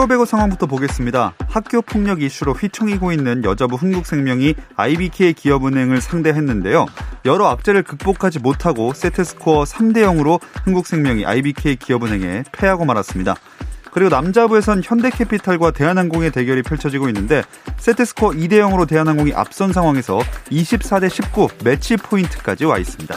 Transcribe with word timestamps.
프로배구 0.00 0.24
상황부터 0.24 0.64
보겠습니다. 0.64 1.34
학교 1.46 1.82
폭력 1.82 2.22
이슈로 2.22 2.54
휘청이고 2.54 3.12
있는 3.12 3.44
여자부 3.44 3.76
흥국생명이 3.76 4.54
IBK 4.76 5.34
기업은행을 5.34 6.00
상대했는데요. 6.00 6.86
여러 7.26 7.48
악재를 7.48 7.82
극복하지 7.82 8.38
못하고 8.38 8.94
세트스코어 8.94 9.64
3대 9.64 9.98
0으로 9.98 10.40
흥국생명이 10.64 11.26
IBK 11.26 11.76
기업은행에 11.76 12.44
패하고 12.50 12.86
말았습니다. 12.86 13.34
그리고 13.92 14.08
남자부에선 14.08 14.80
현대캐피탈과 14.82 15.72
대한항공의 15.72 16.30
대결이 16.30 16.62
펼쳐지고 16.62 17.08
있는데 17.08 17.42
세트스코어 17.76 18.30
2대 18.30 18.52
0으로 18.52 18.88
대한항공이 18.88 19.34
앞선 19.34 19.74
상황에서 19.74 20.20
24대 20.50 21.10
19 21.10 21.48
매치 21.62 21.98
포인트까지 21.98 22.64
와 22.64 22.78
있습니다. 22.78 23.14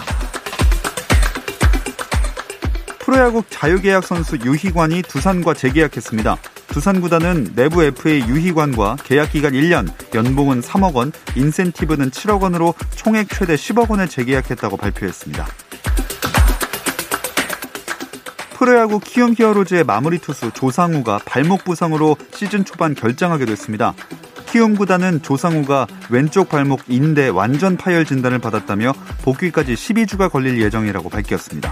프로야구 2.99 3.43
자유계약 3.49 4.03
선수 4.03 4.37
유희관이 4.43 5.03
두산과 5.03 5.53
재계약했습니다. 5.53 6.37
두산 6.73 7.01
구단은 7.01 7.51
내부 7.53 7.83
FA 7.83 8.27
유희관과 8.27 8.97
계약 9.03 9.31
기간 9.31 9.53
1년, 9.53 9.87
연봉은 10.15 10.61
3억 10.61 10.95
원, 10.95 11.11
인센티브는 11.35 12.09
7억 12.09 12.41
원으로 12.41 12.73
총액 12.95 13.29
최대 13.29 13.53
10억 13.53 13.91
원을 13.91 14.07
재계약했다고 14.07 14.77
발표했습니다. 14.77 15.45
프로야구 18.55 18.99
키움 18.99 19.35
히어로즈의 19.37 19.83
마무리 19.83 20.17
투수 20.17 20.49
조상우가 20.51 21.19
발목 21.25 21.63
부상으로 21.63 22.17
시즌 22.33 22.65
초반 22.65 22.95
결장하게 22.95 23.45
됐습니다. 23.45 23.93
키움 24.47 24.75
구단은 24.75 25.21
조상우가 25.21 25.85
왼쪽 26.09 26.49
발목 26.49 26.81
인대 26.87 27.27
완전 27.27 27.77
파열 27.77 28.03
진단을 28.03 28.39
받았다며 28.39 28.93
복귀까지 29.21 29.75
12주가 29.75 30.31
걸릴 30.31 30.59
예정이라고 30.59 31.09
밝혔습니다. 31.09 31.71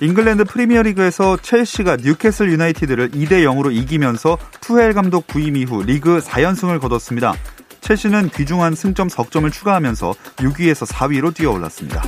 잉글랜드 0.00 0.44
프리미어리그에서 0.44 1.38
첼시가 1.38 1.96
뉴캐슬 1.96 2.50
유나이티드를 2.50 3.12
2대 3.12 3.44
0으로 3.44 3.72
이기면서 3.72 4.36
투헬 4.60 4.92
감독 4.92 5.26
부임 5.26 5.56
이후 5.56 5.82
리그 5.82 6.18
4연승을 6.18 6.80
거뒀습니다. 6.80 7.32
첼시는 7.80 8.28
귀중한 8.30 8.74
승점 8.74 9.08
석점을 9.08 9.50
추가하면서 9.50 10.14
6위에서 10.36 10.86
4위로 10.86 11.34
뛰어올랐습니다. 11.34 12.02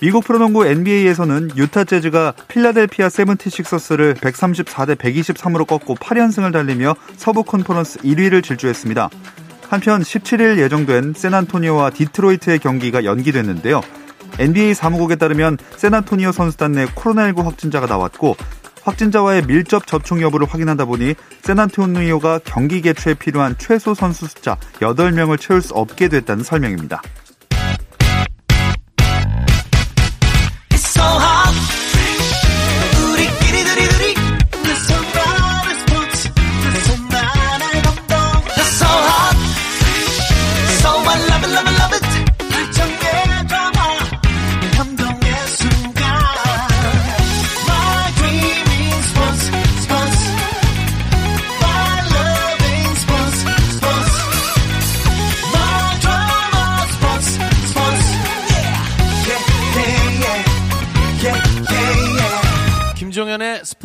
미국 0.00 0.24
프로농구 0.24 0.64
NBA에서는 0.64 1.50
유타 1.56 1.84
재즈가 1.84 2.32
필라델피아 2.48 3.08
세븐티식서스를 3.08 4.14
134대 4.14 4.96
123으로 4.96 5.66
꺾고 5.66 5.96
8연승을 5.96 6.52
달리며 6.52 6.94
서부 7.16 7.42
컨퍼런스 7.42 7.98
1위를 7.98 8.44
질주했습니다. 8.44 9.10
한편 9.68 10.02
17일 10.02 10.58
예정된 10.58 11.14
샌안토니오와 11.16 11.90
디트로이트의 11.90 12.60
경기가 12.60 13.04
연기됐는데요. 13.04 13.82
NBA 14.38 14.74
사무국에 14.74 15.16
따르면 15.16 15.58
세나토니오 15.76 16.32
선수단 16.32 16.72
내 16.72 16.86
코로나19 16.86 17.44
확진자가 17.44 17.86
나왔고 17.86 18.36
확진자와의 18.82 19.46
밀접 19.46 19.86
접촉 19.86 20.20
여부를 20.22 20.46
확인하다 20.46 20.86
보니 20.86 21.14
세나토니오가 21.42 22.40
경기 22.44 22.80
개최에 22.80 23.14
필요한 23.14 23.54
최소 23.58 23.94
선수 23.94 24.26
숫자 24.26 24.56
8명을 24.80 25.38
채울 25.38 25.62
수 25.62 25.74
없게 25.74 26.08
됐다는 26.08 26.44
설명입니다. 26.44 27.02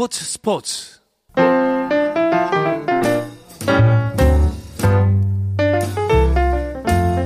스포츠 0.06 0.24
스포츠. 0.24 1.00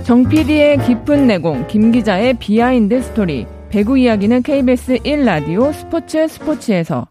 정 0.05 0.23
PD의 0.29 0.77
깊은 0.85 1.27
내공, 1.27 1.67
김 1.67 1.91
기자의 1.91 2.35
behind 2.35 3.01
story. 3.01 3.45
배구 3.69 3.97
이야기는 3.97 4.43
KBS 4.43 4.99
1라디오 4.99 5.73
스포츠 5.73 6.25
스포츠에서 6.29 7.07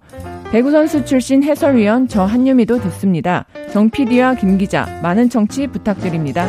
배구 0.53 0.71
선수 0.71 1.05
출신 1.05 1.43
해설위원 1.43 2.09
저 2.09 2.25
한유미도 2.25 2.81
듣습니다. 2.81 3.45
정 3.71 3.91
PD와 3.91 4.37
김 4.37 4.57
기자 4.57 4.87
많은 5.03 5.29
청취 5.29 5.67
부탁드립니다. 5.67 6.49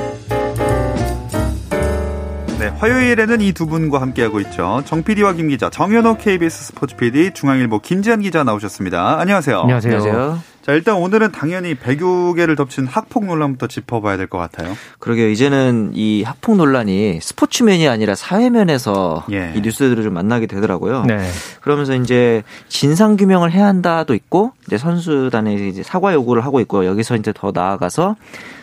네, 2.59 2.67
화요일에는 2.67 3.39
이 3.41 3.53
두 3.53 3.67
분과 3.67 4.01
함께하고 4.01 4.39
있죠. 4.41 4.81
정 4.85 5.01
PD와 5.03 5.31
김 5.33 5.47
기자, 5.47 5.69
정현호 5.69 6.17
KBS 6.17 6.65
스포츠 6.65 6.95
PD, 6.97 7.31
중앙일보 7.33 7.79
김지한 7.79 8.19
기자 8.21 8.43
나오셨습니다. 8.43 9.17
안녕하세요. 9.19 9.61
안녕하세요. 9.61 9.95
안녕하세요. 9.95 10.39
자, 10.61 10.73
일단 10.73 10.95
오늘은 10.97 11.31
당연히 11.31 11.73
배구계를 11.73 12.55
덮친 12.57 12.85
학폭 12.85 13.25
논란부터 13.25 13.67
짚어봐야 13.67 14.17
될 14.17 14.27
것 14.27 14.37
같아요. 14.37 14.75
그러게요. 14.99 15.29
이제는 15.29 15.91
이 15.93 16.23
학폭 16.23 16.57
논란이 16.57 17.19
스포츠면이 17.21 17.87
아니라 17.87 18.13
사회면에서 18.13 19.25
예. 19.31 19.53
이 19.55 19.61
뉴스들을 19.61 20.03
좀 20.03 20.13
만나게 20.13 20.45
되더라고요. 20.45 21.05
네. 21.05 21.27
그러면서 21.61 21.95
이제 21.95 22.43
진상 22.67 23.15
규명을 23.15 23.51
해야 23.51 23.65
한다도 23.67 24.13
있고 24.13 24.51
이제 24.67 24.77
선수단에 24.77 25.53
이제 25.55 25.81
사과 25.81 26.13
요구를 26.13 26.43
하고 26.45 26.59
있고 26.59 26.85
여기서 26.85 27.15
이제 27.15 27.31
더 27.33 27.51
나아가서 27.53 28.15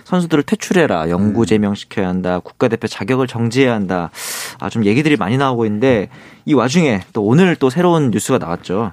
선수들을 0.06 0.44
퇴출해라, 0.44 1.10
영구 1.10 1.40
음. 1.40 1.46
제명시켜야 1.46 2.06
한다, 2.06 2.38
국가대표 2.38 2.86
자격을 2.86 3.26
정지해야 3.26 3.74
한다. 3.74 4.10
아, 4.60 4.70
좀 4.70 4.84
얘기들이 4.84 5.16
많이 5.16 5.36
나오고 5.36 5.66
있는데 5.66 6.10
이 6.44 6.54
와중에 6.54 7.02
또 7.12 7.24
오늘 7.24 7.56
또 7.56 7.70
새로운 7.70 8.12
뉴스가 8.12 8.38
나왔죠. 8.38 8.92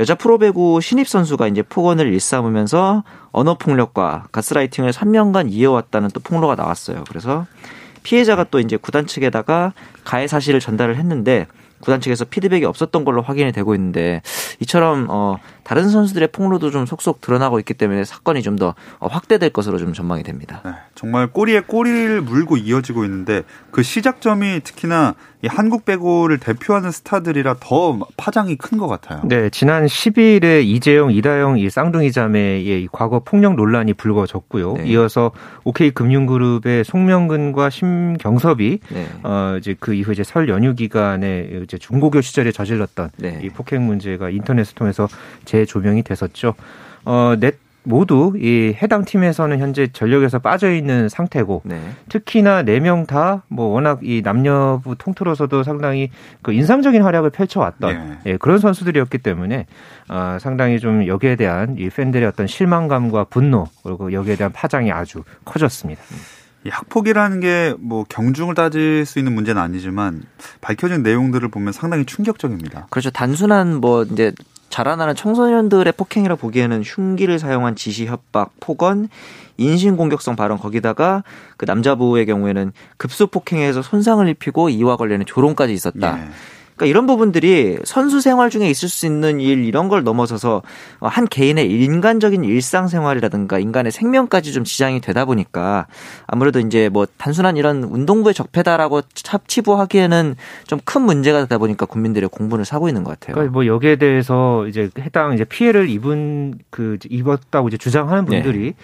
여자 0.00 0.16
프로배구 0.16 0.80
신입 0.80 1.06
선수가 1.06 1.46
이제 1.46 1.62
폭언을 1.62 2.12
일삼으면서 2.12 3.04
언어 3.30 3.54
폭력과 3.54 4.26
가스라이팅을 4.32 4.90
3년간 4.90 5.52
이어왔다는 5.52 6.10
또 6.12 6.18
폭로가 6.18 6.56
나왔어요. 6.56 7.04
그래서 7.08 7.46
피해자가 8.02 8.44
또 8.50 8.58
이제 8.58 8.76
구단 8.76 9.06
측에다가 9.06 9.72
가해 10.02 10.26
사실을 10.26 10.58
전달을 10.58 10.96
했는데 10.96 11.46
구단 11.80 12.00
측에서 12.00 12.24
피드백이 12.24 12.64
없었던 12.64 13.04
걸로 13.04 13.22
확인이 13.22 13.52
되고 13.52 13.74
있는데 13.76 14.22
이처럼 14.60 15.06
어 15.10 15.36
다른 15.68 15.90
선수들의 15.90 16.28
폭로도 16.32 16.70
좀 16.70 16.86
속속 16.86 17.20
드러나고 17.20 17.58
있기 17.58 17.74
때문에 17.74 18.04
사건이 18.04 18.42
좀 18.42 18.58
더 18.58 18.74
확대될 19.00 19.50
것으로 19.50 19.78
좀 19.78 19.92
전망이 19.92 20.22
됩니다. 20.24 20.62
네, 20.64 20.72
정말 20.94 21.28
꼬리에 21.28 21.60
꼬리를 21.60 22.22
물고 22.22 22.56
이어지고 22.56 23.04
있는데 23.04 23.42
그 23.70 23.82
시작점이 23.84 24.62
특히나 24.64 25.14
이 25.42 25.46
한국 25.46 25.84
배구를 25.84 26.38
대표하는 26.38 26.90
스타들이라 26.90 27.56
더 27.60 27.96
파장이 28.16 28.56
큰 28.56 28.78
것 28.78 28.88
같아요. 28.88 29.20
네, 29.24 29.50
지난 29.50 29.86
10일에 29.86 30.64
이재영, 30.64 31.12
이다영 31.12 31.58
이 31.58 31.70
쌍둥이 31.70 32.10
자매의 32.10 32.82
이 32.82 32.88
과거 32.90 33.20
폭력 33.20 33.54
논란이 33.54 33.94
불거졌고요. 33.94 34.72
네. 34.78 34.86
이어서 34.86 35.30
OK 35.62 35.90
금융그룹의 35.90 36.82
송명근과 36.82 37.70
심경섭이 37.70 38.78
네. 38.90 39.06
어 39.22 39.56
이제 39.58 39.76
그 39.78 39.94
이후 39.94 40.10
이제 40.12 40.24
설 40.24 40.48
연휴 40.48 40.74
기간에 40.74 41.60
이제 41.62 41.78
중고교 41.78 42.20
시절에 42.22 42.50
저질렀던 42.50 43.10
네. 43.18 43.40
이 43.44 43.50
폭행 43.50 43.86
문제가 43.86 44.30
인터넷을 44.30 44.74
통해서 44.74 45.06
재조명이 45.64 46.02
됐었죠. 46.02 46.54
어, 47.04 47.34
넷 47.38 47.58
모두 47.84 48.34
이 48.36 48.74
해당 48.82 49.04
팀에서는 49.06 49.60
현재 49.60 49.86
전력에서 49.90 50.40
빠져 50.40 50.70
있는 50.74 51.08
상태고 51.08 51.62
네. 51.64 51.80
특히나 52.10 52.62
네 52.62 52.80
명 52.80 53.06
다 53.06 53.42
뭐 53.48 53.68
워낙 53.68 54.00
이 54.02 54.20
남녀부 54.22 54.96
통틀어서도 54.98 55.62
상당히 55.62 56.10
그 56.42 56.52
인상적인 56.52 57.00
활약을 57.02 57.30
펼쳐왔던 57.30 58.08
네. 58.24 58.32
예, 58.32 58.36
그런 58.36 58.58
선수들이었기 58.58 59.18
때문에 59.18 59.64
어, 60.10 60.36
상당히 60.38 60.80
좀 60.80 61.06
여기에 61.06 61.36
대한 61.36 61.76
이 61.78 61.88
팬들의 61.88 62.28
어떤 62.28 62.46
실망감과 62.46 63.24
분노 63.24 63.66
그리고 63.82 64.12
여기에 64.12 64.36
대한 64.36 64.52
파장이 64.52 64.92
아주 64.92 65.22
커졌습니다. 65.46 66.02
이 66.64 66.68
학폭이라는 66.68 67.40
게 67.40 67.74
뭐 67.78 68.04
경중을 68.06 68.54
따질 68.54 69.06
수 69.06 69.18
있는 69.18 69.32
문제는 69.32 69.62
아니지만 69.62 70.24
밝혀진 70.60 71.02
내용들을 71.02 71.48
보면 71.48 71.72
상당히 71.72 72.04
충격적입니다. 72.04 72.88
그렇죠. 72.90 73.10
단순한 73.10 73.76
뭐 73.76 74.02
이제 74.02 74.32
자라나는 74.68 75.14
청소년들의 75.14 75.92
폭행이라 75.96 76.36
보기에는 76.36 76.82
흉기를 76.84 77.38
사용한 77.38 77.76
지시 77.76 78.06
협박, 78.06 78.52
폭언, 78.60 79.08
인신 79.56 79.96
공격성 79.96 80.36
발언 80.36 80.58
거기다가 80.58 81.24
그 81.56 81.64
남자부의 81.64 82.26
경우에는 82.26 82.72
급수 82.96 83.26
폭행에서 83.26 83.82
손상을 83.82 84.26
입히고 84.28 84.68
이와 84.68 84.96
관련된 84.96 85.26
조롱까지 85.26 85.72
있었다. 85.72 86.20
예. 86.20 86.28
그러니까 86.78 86.86
이런 86.86 87.06
부분들이 87.06 87.78
선수 87.84 88.20
생활 88.20 88.50
중에 88.50 88.68
있을 88.70 88.88
수 88.88 89.06
있는 89.06 89.40
일 89.40 89.64
이런 89.64 89.88
걸 89.88 90.02
넘어서서 90.02 90.62
한 91.00 91.26
개인의 91.26 91.70
인간적인 91.70 92.44
일상 92.44 92.88
생활이라든가 92.88 93.58
인간의 93.58 93.92
생명까지 93.92 94.52
좀 94.52 94.64
지장이 94.64 95.00
되다 95.00 95.26
보니까 95.26 95.86
아무래도 96.26 96.60
이제 96.60 96.88
뭐 96.88 97.06
단순한 97.18 97.56
이런 97.56 97.84
운동부의 97.84 98.34
적폐다라고 98.34 99.02
치부하기에는 99.46 100.34
좀 100.66 100.78
큰 100.84 101.02
문제가 101.02 101.40
되다 101.40 101.58
보니까 101.58 101.84
국민들의 101.84 102.30
공분을 102.30 102.64
사고 102.64 102.88
있는 102.88 103.04
것 103.04 103.10
같아요. 103.10 103.34
그러니까 103.34 103.52
뭐 103.52 103.66
여기에 103.66 103.96
대해서 103.96 104.66
이제 104.66 104.88
해당 104.98 105.34
이제 105.34 105.44
피해를 105.44 105.90
입은 105.90 106.58
그 106.70 106.96
입었다고 107.10 107.68
이제 107.68 107.76
주장하는 107.76 108.24
분들이 108.24 108.58
네. 108.58 108.74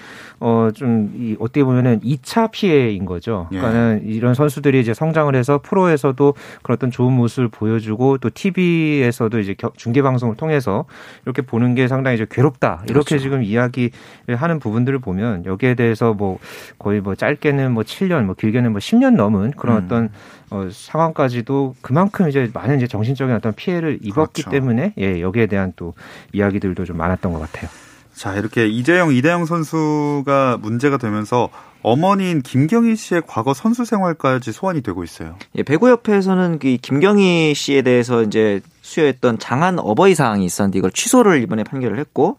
어좀 0.45 1.37
어떻게 1.41 1.65
보면은 1.65 2.01
2차 2.01 2.51
피해인 2.51 3.07
거죠. 3.07 3.49
예. 3.53 3.57
그러니까는 3.57 4.03
예. 4.05 4.11
이런 4.11 4.35
선수들이 4.35 4.79
이제 4.79 4.93
성장을 4.93 5.35
해서 5.35 5.59
프로에서도 5.63 6.35
그런 6.63 6.75
어떤 6.75 6.91
좋은 6.91 7.15
모습을 7.15 7.49
보여주고 7.49 8.19
또 8.19 8.29
TV에서도 8.33 9.39
이제 9.41 9.55
중계 9.77 10.03
방송을 10.03 10.37
통해서 10.37 10.85
이렇게 11.25 11.41
보는 11.41 11.75
게 11.75 11.89
상당히 11.89 12.17
이제 12.17 12.27
괴롭다. 12.31 12.83
이렇게 12.85 12.93
그렇죠. 12.93 13.19
지금 13.19 13.43
이야기를 13.43 13.91
하는 14.37 14.59
부분들을 14.59 14.99
보면 14.99 15.47
여기에 15.47 15.77
대해서 15.77 16.13
뭐 16.13 16.39
거의 16.79 17.01
뭐 17.01 17.15
짧게는 17.15 17.73
뭐 17.73 17.83
7년, 17.83 18.25
뭐 18.25 18.35
길게는 18.35 18.73
뭐 18.73 18.81
10년 18.81 19.17
넘은 19.17 19.53
그런 19.53 19.79
음. 19.79 19.85
어떤 19.85 20.11
어, 20.51 20.69
상황까지도 20.71 21.75
그만큼 21.81 22.29
이제 22.29 22.51
많은 22.53 22.77
이제 22.77 22.87
정신적인 22.87 23.35
어떤 23.35 23.55
피해를 23.55 23.99
입었기 24.03 24.43
그렇죠. 24.43 24.51
때문에 24.51 24.93
예, 24.99 25.21
여기에 25.21 25.47
대한 25.47 25.73
또 25.75 25.95
이야기들도 26.33 26.85
좀 26.85 26.99
많았던 26.99 27.33
것 27.33 27.41
같아요. 27.41 27.71
자, 28.15 28.35
이렇게 28.35 28.67
이재영, 28.67 29.13
이대영 29.13 29.45
선수가 29.45 30.59
문제가 30.63 30.99
되면서 30.99 31.51
어머니인 31.83 32.41
김경희 32.41 32.97
씨의 32.97 33.23
과거 33.27 33.53
선수 33.53 33.85
생활까지 33.85 34.53
소환이 34.53 34.81
되고 34.81 35.05
있어요. 35.05 35.37
예, 35.57 35.63
배구협회에서는 35.63 36.59
그 36.59 36.79
김경희 36.81 37.53
씨에 37.55 37.83
대해서 37.83 38.23
이제 38.23 38.61
수여했던 38.81 39.39
장한 39.39 39.79
어버이 39.79 40.15
사항이 40.15 40.45
있었는데 40.45 40.79
이걸 40.79 40.91
취소를 40.93 41.43
이번에 41.43 41.63
판결을 41.63 41.99
했고 41.99 42.39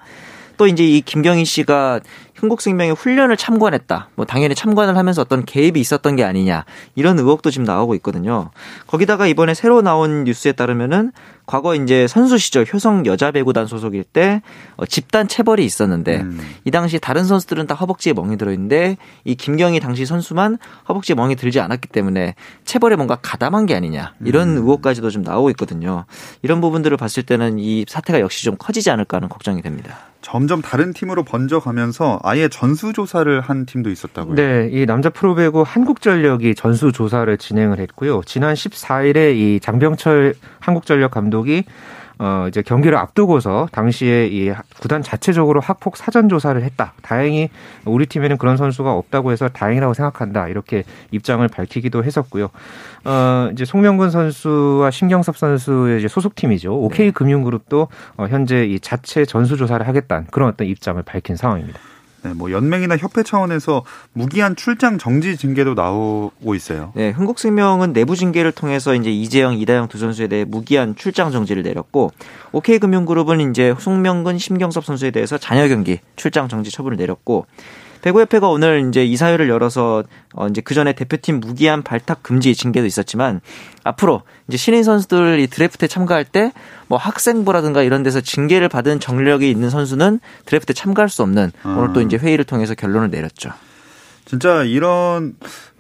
또 0.58 0.68
이제 0.68 0.84
이 0.84 1.02
김경희 1.02 1.46
씨가 1.46 2.00
흥국생명의 2.36 2.94
훈련을 2.96 3.38
참관했다. 3.38 4.10
뭐 4.16 4.26
당연히 4.26 4.56
참관을 4.56 4.98
하면서 4.98 5.22
어떤 5.22 5.46
개입이 5.46 5.80
있었던 5.80 6.16
게 6.16 6.24
아니냐 6.24 6.66
이런 6.96 7.18
의혹도 7.18 7.52
지금 7.52 7.66
나오고 7.66 7.96
있거든요. 7.96 8.52
거기다가 8.88 9.28
이번에 9.28 9.54
새로 9.54 9.82
나온 9.82 10.26
뉴스에 10.26 10.52
따르면은 10.52 11.12
과거 11.46 11.76
이제 11.76 12.08
선수 12.08 12.38
시절 12.38 12.66
효성 12.72 13.06
여자 13.06 13.32
배구단 13.32 13.68
소속일 13.68 14.04
때 14.04 14.42
어, 14.78 14.86
집단 14.86 15.28
체벌이 15.28 15.64
있었는데 15.64 16.22
음. 16.22 16.40
이 16.64 16.72
당시 16.72 17.00
다른 17.00 17.24
선수들은 17.24 17.68
다 17.68 17.76
허벅지에 17.76 18.14
멍이 18.14 18.38
들어 18.38 18.52
있는데 18.52 18.98
이 19.24 19.36
김경희 19.36 19.80
당시 19.80 20.06
선수만 20.06 20.58
허벅지에 20.90 21.16
멍이 21.16 21.36
들지 21.36 21.60
않았기 21.60 21.90
때문에 21.90 22.36
체벌에 22.64 22.96
뭔가 22.96 23.16
가담한 23.22 23.68
게 23.68 23.76
아니냐 23.76 24.14
이런 24.26 24.50
음. 24.50 24.58
의혹까지도 24.58 25.10
좀 25.10 25.22
나오고 25.22 25.52
있거든요. 25.52 26.06
이런 26.42 26.62
부분들을 26.62 26.98
봤을 26.98 27.24
때는 27.24 27.60
이 27.60 27.86
사태가 27.88 28.20
역시 28.20 28.44
좀 28.44 28.56
커지지 28.58 28.90
않을까 28.90 29.18
하는 29.18 29.30
걱정이 29.30 29.62
됩니다. 29.62 29.98
점점 30.22 30.64
다른 30.64 30.92
팀으로 30.92 31.24
번져가면서 31.24 32.20
아예 32.26 32.48
전수조사를 32.50 33.40
한 33.40 33.68
팀도 33.68 33.92
있었다고요? 33.92 34.36
네, 34.36 34.68
이 34.72 34.88
남자 34.88 35.12
프로배구 35.12 35.64
한국전력이 35.66 36.56
전수조사를 36.56 37.38
진행을 37.38 37.78
했고요. 37.80 38.22
지난 38.26 38.56
14일에 38.56 39.36
이 39.36 39.60
장병철 39.62 40.34
한국전력 40.60 41.12
감독이 41.12 41.66
어 42.18 42.46
이제 42.48 42.64
경기를 42.64 42.98
앞두고서 42.98 43.68
당시에 43.72 44.28
이 44.28 44.52
구단 44.80 45.04
자체적으로 45.04 45.60
학폭 45.60 45.98
사전 45.98 46.28
조사를 46.28 46.64
했다. 46.64 46.94
다행히 47.04 47.50
우리 47.84 48.08
팀에는 48.08 48.38
그런 48.38 48.58
선수가 48.58 48.92
없다고 48.92 49.32
해서 49.32 49.50
다행이라고 49.50 49.94
생각한다. 49.94 50.48
이렇게 50.48 50.84
입장을 51.12 51.46
밝히기도 51.48 52.04
했었고요. 52.06 52.50
어 53.04 53.50
이제 53.52 53.66
송명근 53.66 54.10
선수와 54.10 54.90
신경섭 54.90 55.38
선수의 55.38 56.00
이제 56.00 56.08
소속팀이죠. 56.08 56.74
OK 56.74 57.04
네. 57.04 57.12
금융그룹도 57.12 57.88
어 58.18 58.28
현재 58.28 58.66
이 58.66 58.80
자체 58.80 59.26
전수 59.26 59.58
조사를 59.58 59.86
하겠다는 59.86 60.28
그런 60.32 60.50
어떤 60.50 60.68
입장을 60.68 61.02
밝힌 61.04 61.36
상황입니다. 61.36 61.80
네, 62.26 62.34
뭐 62.34 62.52
연맹이나 62.52 62.98
협회 62.98 63.22
차원에서 63.22 63.84
무기한 64.14 64.56
출장 64.56 64.98
정지 64.98 65.38
징계도 65.38 65.76
나오고 65.76 66.56
있어요. 66.56 66.92
네, 66.96 67.12
흥국생명은 67.12 67.94
내부 67.94 68.16
징계를 68.16 68.52
통해서 68.52 68.96
이제 68.96 69.12
이재영, 69.12 69.60
이다영 69.60 69.90
두 69.90 70.00
선수에 70.00 70.28
대해 70.28 70.44
무기한 70.44 70.96
출장 70.96 71.32
정지를 71.32 71.62
내렸고 71.62 72.12
OK금융그룹은 72.52 73.52
이제 73.52 73.76
송명근, 73.78 74.40
심경섭 74.40 74.86
선수에 74.86 75.12
대해서 75.12 75.38
잔여 75.38 75.68
경기 75.68 76.00
출장 76.16 76.48
정지 76.48 76.72
처분을 76.72 76.98
내렸고 76.98 77.46
배구협회가 78.06 78.48
오늘 78.48 78.88
이제 78.88 79.04
이사회를 79.04 79.50
열어서 79.50 80.04
어 80.34 80.48
이제 80.48 80.62
그 80.62 80.74
전에 80.74 80.94
대표팀 80.94 81.40
무기한 81.40 81.82
발탁 81.82 82.22
금지 82.22 82.54
징계도 82.54 82.86
있었지만 82.86 83.42
앞으로 83.84 84.22
이제 84.48 84.58
신인 84.58 84.84
선수들 84.84 85.40
이 85.40 85.48
드래프트에 85.48 85.88
참가할 85.88 86.26
때 86.26 86.52
뭐 86.88 86.98
학생부라든가 86.98 87.84
이런 87.84 88.04
데서 88.04 88.22
징계를 88.22 88.70
받은 88.70 89.00
정력이 89.00 89.50
있는 89.50 89.70
선수는 89.70 90.20
드래프트에 90.46 90.74
참가할 90.74 91.10
수 91.10 91.24
없는 91.24 91.52
오늘 91.64 91.94
또 91.94 92.00
아. 92.00 92.04
이제 92.04 92.18
회의를 92.18 92.46
통해서 92.46 92.76
결론을 92.76 93.10
내렸죠. 93.10 93.50
진짜 94.26 94.64
이런 94.64 95.36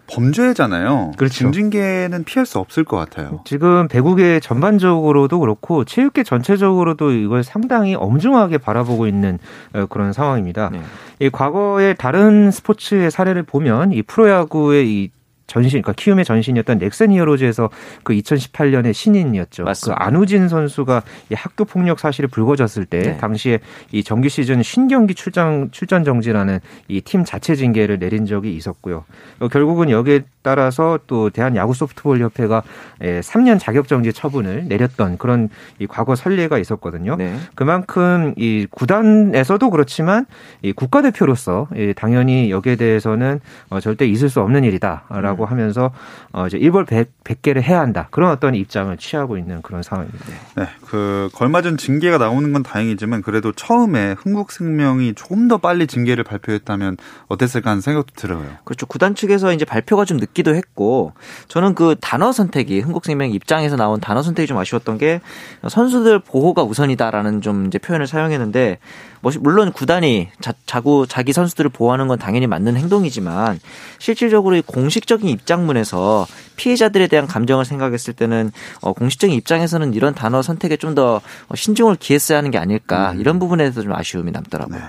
범죄잖아요. 0.07 1.13
그렇죠. 1.17 1.35
중징계는 1.35 2.23
피할 2.23 2.45
수 2.45 2.59
없을 2.59 2.83
것 2.83 2.97
같아요. 2.97 3.41
지금 3.45 3.87
배구계 3.87 4.39
전반적으로도 4.39 5.39
그렇고 5.39 5.83
체육계 5.83 6.23
전체적으로도 6.23 7.11
이걸 7.11 7.43
상당히 7.43 7.95
엄중하게 7.95 8.59
바라보고 8.59 9.07
있는 9.07 9.39
어, 9.73 9.85
그런 9.87 10.13
상황입니다. 10.13 10.69
네. 10.71 10.81
이 11.19 11.29
과거의 11.29 11.95
다른 11.97 12.51
스포츠의 12.51 13.11
사례를 13.11 13.43
보면 13.43 13.91
이 13.93 14.01
프로야구의 14.01 14.89
이 14.89 15.11
전신, 15.47 15.81
그러니까 15.81 15.93
키움의 15.93 16.25
전신이었던 16.25 16.79
넥센 16.79 17.11
히어로즈에서 17.11 17.69
그 18.03 18.13
2018년에 18.13 18.93
신인이었죠. 18.93 19.63
그 19.63 19.69
맞습니다. 19.69 19.97
그 19.97 20.05
안우진 20.05 20.49
선수가 20.49 21.03
이 21.31 21.35
학교 21.35 21.63
폭력 21.65 21.99
사실이 21.99 22.27
불거졌을 22.27 22.85
때 22.85 22.99
네. 22.99 23.17
당시에 23.17 23.59
이 23.91 24.03
정규 24.03 24.27
시즌 24.27 24.61
신경기 24.61 25.15
출장 25.15 25.69
출전 25.71 26.03
정지라는 26.03 26.59
이 26.89 27.01
팀 27.05 27.23
자체 27.23 27.55
징계를 27.55 27.99
내린 27.99 28.25
적이 28.25 28.55
있었고요. 28.55 29.05
어, 29.39 29.47
결국은 29.47 29.89
여기에 29.89 30.23
따라서 30.41 30.99
또 31.07 31.29
대한 31.29 31.55
야구 31.55 31.73
소프트볼 31.73 32.19
협회가 32.19 32.63
3년 32.99 33.55
예, 33.55 33.57
자격 33.57 33.87
정지 33.87 34.11
처분을 34.11 34.67
내렸던 34.67 35.17
그런 35.17 35.49
이 35.79 35.87
과거 35.87 36.15
선례가 36.15 36.57
있었거든요. 36.59 37.15
네. 37.15 37.35
그만큼 37.55 38.33
이 38.37 38.67
구단에서도 38.69 39.69
그렇지만 39.69 40.25
이 40.61 40.73
국가대표로서 40.73 41.67
당연히 41.95 42.51
여기에 42.51 42.75
대해서는 42.75 43.39
어, 43.69 43.79
절대 43.79 44.05
있을 44.05 44.29
수 44.29 44.41
없는 44.41 44.63
일이다라고 44.63 45.34
라고 45.35 45.43
음. 45.43 45.51
하면서 45.51 45.91
어 46.31 46.47
이제 46.47 46.57
일벌 46.57 46.85
100, 46.85 47.23
100개를 47.23 47.61
해야 47.61 47.79
한다. 47.79 48.07
그런 48.11 48.31
어떤 48.31 48.55
입장을 48.55 48.95
취하고 48.97 49.37
있는 49.37 49.61
그런 49.61 49.83
상황입니다. 49.83 50.25
네. 50.55 50.67
그 50.85 51.29
걸맞은 51.33 51.77
징계가 51.77 52.17
나오는 52.17 52.51
건 52.53 52.63
다행이지만 52.63 53.21
그래도 53.21 53.51
처음에 53.51 54.15
흥국생명이 54.17 55.13
조금 55.15 55.47
더 55.47 55.57
빨리 55.57 55.87
징계를 55.87 56.23
발표했다면 56.23 56.97
어땠을까 57.27 57.69
하는 57.71 57.81
생각도 57.81 58.13
들어요. 58.15 58.45
그렇죠. 58.63 58.85
구단 58.85 59.15
측에서 59.15 59.53
이제 59.53 59.65
발표가 59.65 60.05
좀 60.05 60.17
늦기도 60.17 60.55
했고 60.55 61.13
저는 61.47 61.75
그 61.75 61.95
단어 61.99 62.31
선택이 62.31 62.79
흥국생명 62.79 63.31
입장에서 63.31 63.75
나온 63.75 63.99
단어 63.99 64.21
선택이 64.23 64.47
좀 64.47 64.57
아쉬웠던 64.57 64.97
게 64.97 65.21
선수들 65.67 66.19
보호가 66.19 66.63
우선이다라는 66.63 67.41
좀 67.41 67.65
이제 67.67 67.77
표현을 67.77 68.07
사용했는데 68.07 68.79
뭐 69.14 69.14
물론 69.39 69.71
구단이 69.71 70.29
자, 70.41 70.53
자구 70.65 71.05
자기 71.07 71.33
선수들을 71.33 71.69
보호하는 71.69 72.07
건 72.07 72.17
당연히 72.17 72.47
맞는 72.47 72.77
행동이지만 72.77 73.59
실질적으로 73.99 74.59
공식적인 74.65 75.29
입장문에서 75.29 76.25
피해자들에 76.55 77.07
대한 77.07 77.27
감정을 77.27 77.65
생각했을 77.65 78.13
때는 78.13 78.51
어, 78.81 78.93
공식적인 78.93 79.35
입장에서는 79.35 79.93
이런 79.93 80.15
단어 80.15 80.41
선택에 80.41 80.77
좀 80.77 80.95
더 80.95 81.19
신중을 81.53 81.97
기했어야 81.97 82.37
하는 82.37 82.51
게 82.51 82.57
아닐까 82.57 83.11
음. 83.11 83.19
이런 83.19 83.37
부분에 83.37 83.65
대해서 83.65 83.81
좀 83.81 83.91
아쉬움이 83.93 84.31
남더라고요. 84.31 84.77
네. 84.77 84.83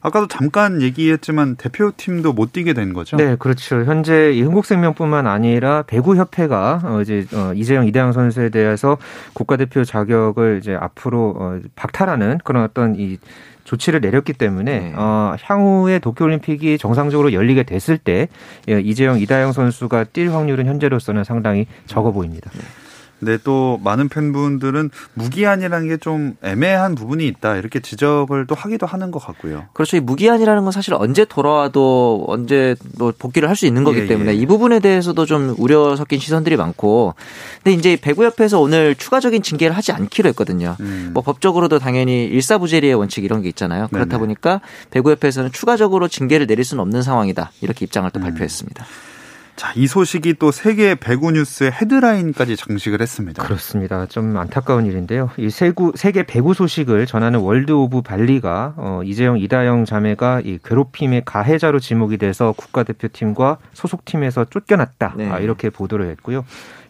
아까도 0.00 0.28
잠깐 0.28 0.80
얘기했지만 0.80 1.56
대표팀도 1.56 2.32
못 2.34 2.52
뛰게 2.52 2.72
된 2.72 2.92
거죠? 2.92 3.16
네, 3.16 3.34
그렇죠. 3.36 3.84
현재 3.84 4.32
이 4.32 4.42
흥국생명뿐만 4.42 5.26
아니라 5.26 5.82
배구협회가 5.82 6.82
어 6.84 7.00
이제 7.00 7.26
어 7.32 7.52
이재영, 7.54 7.86
이대영 7.86 8.12
선수에 8.12 8.50
대해서 8.50 8.98
국가대표 9.32 9.84
자격을 9.84 10.58
이제 10.60 10.76
앞으로 10.78 11.34
어 11.38 11.60
박탈하는 11.74 12.38
그런 12.44 12.62
어떤 12.62 12.94
이 12.96 13.18
조치를 13.68 14.00
내렸기 14.00 14.32
때문에 14.32 14.78
네. 14.78 14.92
어, 14.96 15.36
향후에 15.42 15.98
도쿄올림픽이 15.98 16.78
정상적으로 16.78 17.34
열리게 17.34 17.64
됐을 17.64 17.98
때 17.98 18.28
예, 18.68 18.80
이재영, 18.80 19.20
이다영 19.20 19.52
선수가 19.52 20.04
뛸 20.04 20.30
확률은 20.30 20.64
현재로서는 20.66 21.22
상당히 21.22 21.66
적어 21.84 22.10
보입니다. 22.10 22.50
네. 23.20 23.26
근데 23.26 23.38
또 23.44 23.78
많은 23.82 24.08
팬분들은 24.08 24.90
무기한이라는 25.14 25.88
게 25.88 25.98
좀 25.98 26.36
애매한 26.42 26.94
부분이 26.94 27.26
있다 27.26 27.56
이렇게 27.56 27.80
지적을 27.80 28.46
또 28.46 28.54
하기도 28.54 28.86
하는 28.86 29.10
것 29.10 29.18
같고요. 29.18 29.64
그렇죠. 29.72 29.96
이 29.96 30.00
무기한이라는 30.00 30.62
건 30.62 30.70
사실 30.70 30.94
언제 30.94 31.24
돌아와도 31.24 32.24
언제 32.28 32.76
뭐 32.96 33.12
복귀를 33.18 33.48
할 33.48 33.56
수 33.56 33.66
있는 33.66 33.82
거기 33.82 33.98
예, 33.98 34.06
때문에 34.06 34.30
예. 34.30 34.34
이 34.36 34.46
부분에 34.46 34.78
대해서도 34.78 35.26
좀 35.26 35.54
우려 35.58 35.96
섞인 35.96 36.20
시선들이 36.20 36.56
많고, 36.56 37.16
근데 37.64 37.76
이제 37.76 37.98
배구협회에서 38.00 38.60
오늘 38.60 38.94
추가적인 38.94 39.42
징계를 39.42 39.76
하지 39.76 39.90
않기로 39.90 40.28
했거든요. 40.28 40.76
음. 40.78 41.10
뭐 41.12 41.24
법적으로도 41.24 41.80
당연히 41.80 42.24
일사부재리의 42.26 42.94
원칙 42.94 43.24
이런 43.24 43.42
게 43.42 43.48
있잖아요. 43.48 43.88
그렇다 43.88 44.10
네네. 44.10 44.18
보니까 44.20 44.60
배구협회에서는 44.92 45.50
추가적으로 45.50 46.06
징계를 46.06 46.46
내릴 46.46 46.64
수는 46.64 46.80
없는 46.82 47.02
상황이다 47.02 47.50
이렇게 47.60 47.84
입장을 47.84 48.08
또 48.12 48.20
음. 48.20 48.22
발표했습니다. 48.22 48.86
자, 49.58 49.72
이 49.74 49.88
소식이 49.88 50.34
또 50.34 50.52
세계 50.52 50.94
배구 50.94 51.32
뉴스의 51.32 51.72
헤드라인까지 51.72 52.56
장식을 52.56 53.02
했습니다. 53.02 53.42
그렇습니다. 53.42 54.06
좀 54.06 54.36
안타까운 54.36 54.86
일인데요. 54.86 55.30
이 55.36 55.50
세구, 55.50 55.92
세계 55.96 56.22
배구 56.22 56.54
소식을 56.54 57.06
전하는 57.06 57.40
World 57.40 57.72
of 57.72 58.02
Volley가 58.02 58.74
어, 58.76 59.00
이재영, 59.04 59.40
이다영 59.40 59.84
자매가 59.84 60.42
이 60.44 60.60
괴롭힘의 60.64 61.22
가해자로 61.24 61.80
지목이 61.80 62.18
돼서 62.18 62.52
국가대표팀과 62.52 63.58
소속팀에서 63.72 64.44
쫓겨났다. 64.44 65.14
네. 65.16 65.28
아, 65.28 65.40
이렇게 65.40 65.70
보도를 65.70 66.08
했고요. 66.10 66.44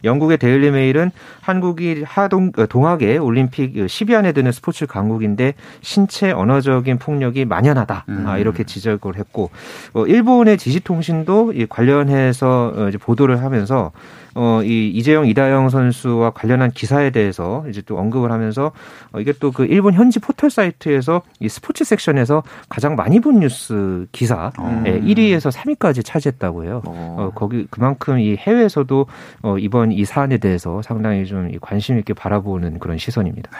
영국의 0.04 0.38
데일리 0.38 0.70
메일은 0.70 1.10
한국이 1.40 2.04
하동 2.06 2.52
어, 2.56 2.66
동하계 2.66 3.18
올림픽 3.18 3.74
10위 3.74 4.14
안에 4.14 4.32
드는 4.32 4.52
스포츠 4.52 4.86
강국인데 4.86 5.54
신체 5.82 6.30
언어적인 6.30 6.98
폭력이 6.98 7.44
만연하다. 7.44 8.04
음. 8.08 8.24
아, 8.26 8.38
이렇게 8.38 8.64
지적을 8.64 9.16
했고 9.16 9.50
어, 9.92 10.06
일본의 10.06 10.56
지지통신도 10.58 11.52
이 11.54 11.66
관련해서 11.66 12.72
어, 12.74 12.90
보도를 13.00 13.42
하면서 13.42 13.92
어, 14.34 14.62
이 14.62 14.88
이재영, 14.90 15.26
이다영 15.26 15.68
선수와 15.68 16.30
관련한 16.30 16.70
기사에 16.70 17.10
대해서 17.10 17.64
이제 17.68 17.82
또 17.82 17.98
언급을 17.98 18.30
하면서 18.30 18.70
어, 19.12 19.20
이게 19.20 19.32
또 19.32 19.50
그 19.58 19.64
일본 19.64 19.92
현지 19.94 20.20
포털 20.20 20.50
사이트에서 20.50 21.22
이 21.40 21.48
스포츠 21.48 21.82
섹션에서 21.82 22.44
가장 22.68 22.94
많이 22.94 23.18
본 23.18 23.40
뉴스 23.40 24.06
기사 24.12 24.52
음. 24.60 24.84
예, 24.86 25.00
1위에서 25.00 25.50
3위까지 25.50 26.04
차지했다고 26.04 26.62
해요. 26.62 26.82
어. 26.86 27.16
어, 27.18 27.32
거기 27.34 27.66
그만큼 27.70 28.20
이 28.20 28.36
해외에서도 28.36 29.06
어, 29.42 29.58
이번 29.58 29.87
이 29.92 30.04
사안에 30.04 30.38
대해서 30.38 30.82
상당히 30.82 31.26
좀 31.26 31.50
관심 31.60 31.98
있게 31.98 32.14
바라보는 32.14 32.78
그런 32.78 32.98
시선입니다. 32.98 33.50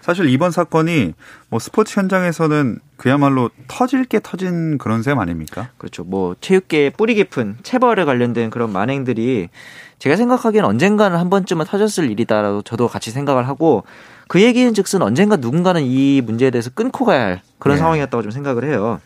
사실 0.00 0.28
이번 0.28 0.50
사건이 0.50 1.14
뭐 1.48 1.58
스포츠 1.58 1.98
현장에서는 1.98 2.78
그야말로 2.98 3.48
터질 3.68 4.04
게 4.04 4.20
터진 4.22 4.76
그런 4.76 5.02
셈 5.02 5.18
아닙니까? 5.18 5.70
그렇죠. 5.78 6.04
뭐 6.04 6.36
체육계의 6.42 6.90
뿌리 6.90 7.14
깊은 7.14 7.56
체벌에 7.62 8.04
관련된 8.04 8.50
그런 8.50 8.70
만행들이 8.70 9.48
제가 9.98 10.16
생각하기엔 10.16 10.66
언젠가는 10.66 11.16
한 11.16 11.30
번쯤은 11.30 11.64
터졌을 11.64 12.10
일이다라고 12.10 12.60
저도 12.60 12.86
같이 12.86 13.10
생각을 13.12 13.48
하고 13.48 13.84
그 14.28 14.42
얘기는 14.42 14.74
즉슨 14.74 15.00
언젠가 15.00 15.36
누군가는 15.36 15.82
이 15.82 16.20
문제에 16.20 16.50
대해서 16.50 16.68
끊고 16.68 17.06
가야 17.06 17.24
할 17.24 17.42
그런 17.58 17.76
네. 17.76 17.80
상황이었다고 17.80 18.22
좀 18.22 18.30
생각을 18.30 18.64
해요. 18.64 19.00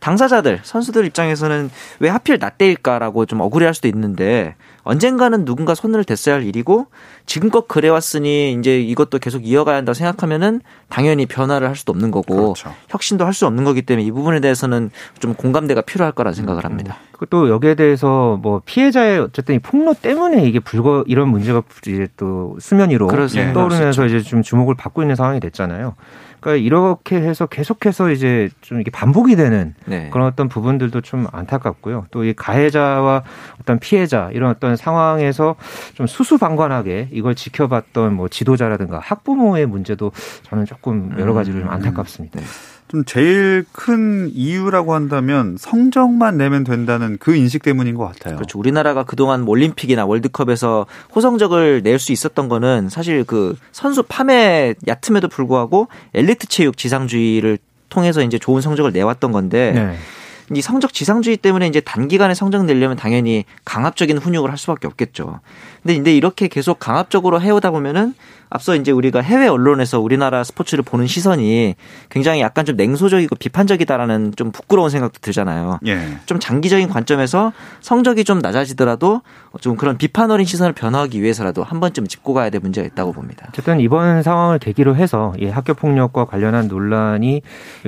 당사자들, 0.00 0.60
선수들 0.62 1.04
입장에서는 1.06 1.70
왜 2.00 2.08
하필 2.08 2.38
나 2.38 2.50
때일까라고 2.50 3.26
좀 3.26 3.40
억울해할 3.40 3.74
수도 3.74 3.88
있는데 3.88 4.54
언젠가는 4.84 5.44
누군가 5.44 5.74
손을 5.74 6.04
댔어야 6.04 6.36
할 6.36 6.44
일이고 6.44 6.86
지금껏 7.26 7.68
그래왔으니 7.68 8.52
이제 8.58 8.80
이것도 8.80 9.18
계속 9.18 9.46
이어가야 9.46 9.76
한다고 9.76 9.94
생각하면은 9.94 10.62
당연히 10.88 11.26
변화를 11.26 11.68
할 11.68 11.76
수도 11.76 11.92
없는 11.92 12.10
거고 12.10 12.54
그렇죠. 12.54 12.74
혁신도 12.88 13.24
할 13.24 13.38
수 13.38 13.46
없는 13.46 13.62
거기 13.62 13.82
때문에 13.82 14.04
이 14.04 14.10
부분에 14.10 14.40
대해서는 14.40 14.90
좀 15.20 15.34
공감대가 15.34 15.80
필요할 15.82 16.12
거라 16.12 16.32
생각을 16.32 16.64
음, 16.64 16.70
합니다. 16.70 16.96
음. 17.20 17.26
또 17.30 17.48
여기에 17.48 17.76
대해서 17.76 18.36
뭐 18.42 18.60
피해자의 18.64 19.20
어쨌든 19.20 19.54
이 19.54 19.58
폭로 19.60 19.94
때문에 19.94 20.44
이게 20.44 20.58
불거 20.58 21.04
이런 21.06 21.28
문제가 21.28 21.62
이제 21.86 22.08
또 22.16 22.56
수면 22.60 22.90
위로 22.90 23.06
그렇죠. 23.06 23.38
떠오르면서 23.52 24.06
이제 24.06 24.20
좀 24.20 24.42
주목을 24.42 24.74
받고 24.74 25.02
있는 25.02 25.14
상황이 25.14 25.38
됐잖아요. 25.38 25.94
그러니까 26.40 26.64
이렇게 26.64 27.16
해서 27.16 27.46
계속해서 27.46 28.10
이제 28.10 28.48
좀 28.60 28.80
이게 28.80 28.90
반복이 28.90 29.34
되는 29.34 29.74
네. 29.86 30.08
그런 30.12 30.26
어떤 30.26 30.48
부분들도 30.48 31.00
좀 31.00 31.26
안타깝고요. 31.32 32.06
또 32.10 32.28
이 32.28 32.32
가해자와 32.34 33.22
어떤 33.60 33.78
피해자 33.78 34.30
이런 34.32 34.50
어떤 34.50 34.76
상황에서 34.76 35.56
좀 35.94 36.06
수수방관하게 36.06 37.08
이걸 37.12 37.34
지켜봤던 37.34 38.14
뭐 38.14 38.28
지도자라든가 38.28 38.98
학부모의 38.98 39.66
문제도 39.66 40.12
저는 40.42 40.66
조금 40.66 41.14
여러 41.18 41.32
가지로 41.32 41.60
좀 41.60 41.68
음. 41.68 41.72
안타깝습니다. 41.72 42.40
네. 42.40 42.46
좀 42.88 43.04
제일 43.04 43.66
큰 43.72 44.30
이유라고 44.32 44.94
한다면 44.94 45.56
성적만 45.58 46.38
내면 46.38 46.64
된다는 46.64 47.18
그 47.20 47.36
인식 47.36 47.62
때문인 47.62 47.94
것 47.94 48.06
같아요. 48.06 48.36
그렇죠. 48.36 48.58
우리나라가 48.58 49.04
그동안 49.04 49.46
올림픽이나 49.46 50.06
월드컵에서 50.06 50.86
호성적을 51.14 51.82
낼 51.82 51.98
수 51.98 52.12
있었던 52.12 52.48
거는 52.48 52.88
사실 52.88 53.24
그 53.24 53.56
선수 53.72 54.04
판매 54.04 54.74
얕음에도 54.86 55.28
불구하고 55.28 55.88
엘리트 56.14 56.46
체육 56.46 56.76
지상주의를 56.76 57.58
통해서 57.88 58.22
이제 58.22 58.38
좋은 58.38 58.60
성적을 58.62 58.92
내왔던 58.92 59.32
건데 59.32 59.72
네. 59.72 59.96
이 60.56 60.62
성적 60.62 60.92
지상주의 60.92 61.36
때문에 61.36 61.66
이제 61.66 61.80
단기간에 61.80 62.34
성적 62.34 62.64
내려면 62.64 62.96
당연히 62.96 63.44
강압적인 63.64 64.16
훈육을 64.18 64.50
할 64.50 64.56
수밖에 64.56 64.86
없겠죠. 64.86 65.40
근데 65.82 65.94
이제 65.96 66.16
이렇게 66.16 66.48
계속 66.48 66.78
강압적으로 66.78 67.40
해오다 67.40 67.70
보면은 67.70 68.14
앞서 68.50 68.74
이제 68.74 68.90
우리가 68.90 69.20
해외 69.20 69.46
언론에서 69.46 70.00
우리나라 70.00 70.44
스포츠를 70.44 70.82
보는 70.82 71.06
시선이 71.06 71.74
굉장히 72.08 72.40
약간 72.40 72.64
좀 72.64 72.76
냉소적이고 72.76 73.36
비판적이다라는 73.36 74.34
좀 74.36 74.52
부끄러운 74.52 74.90
생각도 74.90 75.18
들잖아요. 75.20 75.80
예. 75.86 76.18
좀 76.26 76.38
장기적인 76.38 76.88
관점에서 76.88 77.52
성적이 77.80 78.24
좀 78.24 78.38
낮아지더라도 78.38 79.22
좀 79.60 79.76
그런 79.76 79.98
비판 79.98 80.30
어린 80.30 80.46
시선을 80.46 80.72
변화하기 80.72 81.20
위해서라도 81.22 81.62
한 81.62 81.80
번쯤 81.80 82.06
짚고 82.06 82.34
가야 82.34 82.50
될 82.50 82.60
문제가 82.60 82.86
있다고 82.86 83.12
봅니다. 83.12 83.46
어쨌든 83.48 83.80
이번 83.80 84.22
상황을 84.22 84.58
계기로 84.58 84.96
해서 84.96 85.34
이 85.38 85.46
학교 85.46 85.74
폭력과 85.74 86.24
관련한 86.24 86.68
논란이 86.68 87.42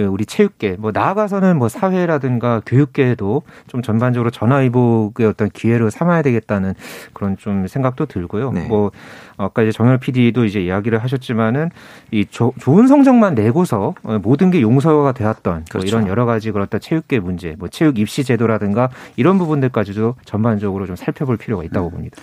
우리 0.09 0.27
체육계 0.27 0.77
뭐 0.79 0.91
나아가서는 0.93 1.59
뭐 1.59 1.69
사회라든가 1.69 2.63
교육계에도 2.67 3.43
좀 3.67 3.83
전반적으로 3.83 4.31
전화위복의 4.31 5.27
어떤 5.27 5.49
기회로 5.51 5.91
삼아야 5.91 6.23
되겠다는 6.23 6.75
그런 7.13 7.37
좀 7.37 7.67
생각도 7.67 8.07
들고요. 8.07 8.53
네. 8.53 8.67
뭐 8.67 8.91
아까 9.37 9.63
이제 9.63 9.73
정열 9.73 9.99
PD도 9.99 10.45
이제 10.45 10.61
이야기를 10.61 11.03
하셨지만은 11.03 11.71
이 12.11 12.27
조, 12.27 12.53
좋은 12.59 12.87
성적만 12.87 13.35
내고서 13.35 13.95
모든 14.23 14.51
게 14.51 14.61
용서가 14.61 15.13
되었던 15.13 15.55
뭐 15.55 15.63
그렇죠. 15.69 15.79
뭐 15.79 15.85
이런 15.87 16.09
여러 16.09 16.27
가지 16.27 16.51
어떤 16.51 16.81
체육계 16.81 17.21
문제, 17.21 17.57
뭐 17.59 17.69
체육 17.69 17.99
입시 17.99 18.25
제도라든가 18.25 18.91
이런 19.17 19.39
부분들까지도 19.39 20.17
전반적으로 20.25 20.87
좀 20.87 20.97
살펴볼 20.97 21.37
필요가 21.37 21.60
있다고 21.63 21.89
음. 21.89 21.93
봅니다. 21.93 22.17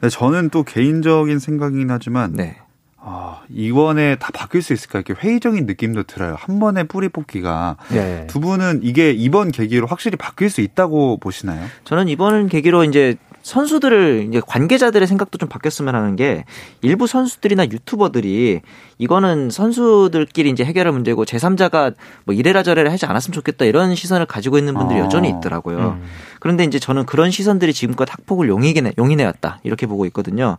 네, 0.00 0.08
저는 0.08 0.50
또 0.50 0.62
개인적인 0.62 1.38
생각이긴 1.38 1.90
하지만 1.90 2.32
네. 2.34 2.58
아, 2.98 3.42
이번에 3.48 4.16
다 4.16 4.30
바뀔 4.34 4.62
수 4.62 4.72
있을까 4.72 4.98
이렇게 4.98 5.14
회의적인 5.14 5.66
느낌도 5.66 6.02
들어요. 6.04 6.34
한 6.36 6.58
번에 6.58 6.82
뿌리 6.82 7.08
뽑기가 7.08 7.76
네. 7.90 8.26
두 8.26 8.40
분은 8.40 8.80
이게 8.82 9.12
이번 9.12 9.52
계기로 9.52 9.86
확실히 9.86 10.16
바뀔 10.16 10.50
수 10.50 10.60
있다고 10.60 11.18
보시나요? 11.18 11.64
저는 11.84 12.08
이번 12.08 12.48
계기로 12.48 12.82
이제 12.82 13.16
선수들을 13.46 14.26
이제 14.28 14.42
관계자들의 14.44 15.06
생각도 15.06 15.38
좀 15.38 15.48
바뀌었으면 15.48 15.94
하는 15.94 16.16
게 16.16 16.44
일부 16.82 17.06
선수들이나 17.06 17.66
유튜버들이 17.66 18.60
이거는 18.98 19.50
선수들끼리 19.50 20.50
이제 20.50 20.64
해결할 20.64 20.92
문제고 20.92 21.24
제3자가 21.24 21.94
뭐 22.24 22.34
이래라 22.34 22.64
저래라 22.64 22.90
하지 22.90 23.06
않았으면 23.06 23.32
좋겠다 23.32 23.64
이런 23.64 23.94
시선을 23.94 24.26
가지고 24.26 24.58
있는 24.58 24.74
분들이 24.74 24.98
어. 24.98 25.04
여전히 25.04 25.28
있더라고요. 25.28 25.96
음. 26.00 26.04
그런데 26.40 26.64
이제 26.64 26.80
저는 26.80 27.06
그런 27.06 27.30
시선들이 27.30 27.72
지금껏 27.72 28.12
학폭을 28.12 28.48
용인해, 28.48 28.94
용인해왔다 28.98 29.60
이렇게 29.62 29.86
보고 29.86 30.06
있거든요. 30.06 30.58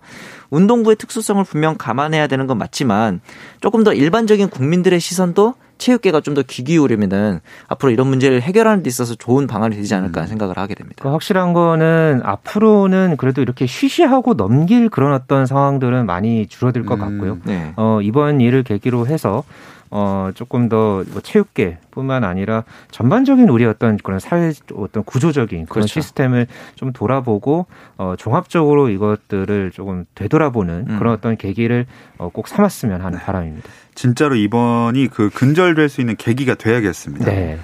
운동부의 0.50 0.96
특수성을 0.96 1.44
분명 1.44 1.76
감안해야 1.78 2.28
되는 2.28 2.48
건 2.48 2.58
맞지만 2.58 3.20
조금 3.60 3.84
더 3.84 3.94
일반적인 3.94 4.48
국민들의 4.48 4.98
시선도 5.02 5.56
체육계가 5.78 6.22
좀 6.22 6.34
더 6.34 6.44
귀 6.44 6.64
기울이면은 6.64 7.40
앞으로 7.68 7.92
이런 7.92 8.08
문제를 8.08 8.42
해결하는 8.42 8.84
데 8.84 8.88
있어서 8.90 9.16
좋은 9.16 9.48
방안이 9.48 9.76
되지 9.76 9.94
않을까 9.96 10.22
음. 10.22 10.28
생각을 10.28 10.58
하게 10.58 10.76
됩니다. 10.76 11.04
그 11.04 11.10
확실한 11.10 11.54
거는 11.54 12.22
앞으로는 12.24 13.16
그래도 13.18 13.42
이렇게 13.42 13.66
쉬쉬하고 13.66 14.36
넘길 14.36 14.90
그런 14.90 15.14
어떤 15.14 15.46
상황들은 15.46 16.06
많이 16.06 16.48
줄어들 16.48 16.86
것 16.86 16.96
음. 16.96 17.00
같고요. 17.00 17.38
네. 17.46 17.74
어, 17.76 18.00
이번 18.02 18.42
일을 18.42 18.64
계기로 18.64 19.08
해서 19.08 19.44
어, 19.90 20.32
조금 20.36 20.70
더 20.70 20.98
뭐 21.12 21.22
체육계뿐만 21.22 22.24
아니라 22.24 22.64
전반적인 22.92 23.50
우리 23.50 23.66
어떤 23.66 23.98
그런 23.98 24.20
사회 24.20 24.52
어떤 24.76 25.04
구조적인 25.04 25.66
그런 25.66 25.82
그렇죠. 25.82 25.88
시스템을 26.02 26.48
좀 26.76 26.94
돌아보고 26.94 27.66
어, 27.98 28.16
종합적으로 28.18 28.90
이것들을 28.90 29.72
조금 29.72 30.06
되돌아보는 30.16 30.86
음. 30.90 31.00
그런 31.00 31.14
어떤 31.14 31.38
계기를 31.38 31.86
어, 32.18 32.30
꼭 32.30 32.48
삼았으면 32.48 33.02
하는 33.02 33.20
네. 33.20 33.26
바람입니다. 33.26 33.70
진짜로 33.96 34.36
이번이 34.36 35.08
그 35.08 35.30
근절될 35.30 35.90
수 35.90 36.02
있는 36.02 36.16
계기가 36.16 36.56
돼야겠습니다. 36.56 37.26
네. 37.26 37.60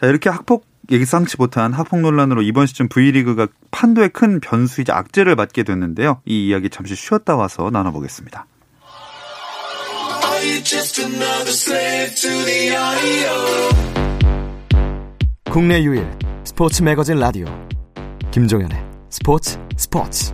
자, 0.00 0.06
이렇게 0.06 0.30
학폭 0.30 0.66
예상치 0.90 1.36
못한 1.38 1.72
학폭 1.72 2.00
논란으로 2.00 2.42
이번 2.42 2.66
시즌 2.66 2.88
V리그가 2.88 3.46
판도의 3.70 4.08
큰 4.08 4.40
변수이자 4.40 4.96
악재를 4.96 5.36
맞게 5.36 5.62
됐는데요. 5.62 6.20
이 6.24 6.48
이야기 6.48 6.68
잠시 6.68 6.96
쉬었다 6.96 7.36
와서 7.36 7.70
나눠보겠습니다. 7.72 8.46
국내 15.50 15.82
유일 15.82 16.08
스포츠 16.44 16.82
매거진 16.82 17.18
라디오 17.18 17.44
김종현의 18.30 18.78
스포츠 19.10 19.58
스포츠 19.76 20.32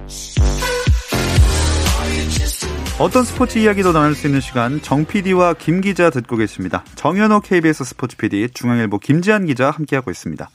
어떤 3.00 3.24
스포츠 3.24 3.58
이야기도 3.58 3.92
나눌 3.92 4.14
수 4.14 4.28
있는 4.28 4.40
시간 4.40 4.80
정 4.80 5.04
PD와 5.04 5.54
김 5.54 5.80
기자 5.80 6.10
듣고 6.10 6.36
계십니다. 6.36 6.84
정현호 6.94 7.40
KBS 7.40 7.84
스포츠 7.84 8.16
PD, 8.16 8.50
중앙일보 8.54 8.98
김지한 8.98 9.46
기자 9.46 9.70
함께하고 9.70 10.10
있습니다. 10.10 10.48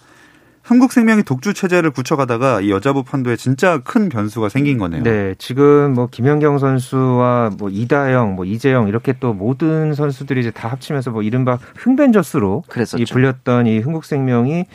한국생명이 0.64 1.24
독주 1.24 1.54
체제를 1.54 1.92
굳혀가다가 1.92 2.62
이 2.62 2.70
여자부 2.72 3.04
판도에 3.04 3.36
진짜 3.36 3.80
큰 3.84 4.10
변수가 4.10 4.50
생긴 4.50 4.78
거네요. 4.78 5.04
네, 5.04 5.34
지금 5.38 5.94
뭐 5.94 6.08
김연경 6.10 6.60
선수와 6.60 7.52
뭐 7.58 7.70
이다영, 7.70 8.36
뭐 8.36 8.46
이재영 8.46 8.88
이렇게 8.88 9.14
또 9.20 9.34
모든 9.34 9.94
선수들이 9.94 10.40
이제 10.40 10.52
다 10.52 10.68
합치면서 10.68 11.12
뭐 11.12 11.24
이른바 11.24 11.58
흥벤저스로 11.78 12.64
이 12.98 13.06
불렸던 13.06 13.68
이 13.68 13.80
한국생명이 13.80 14.66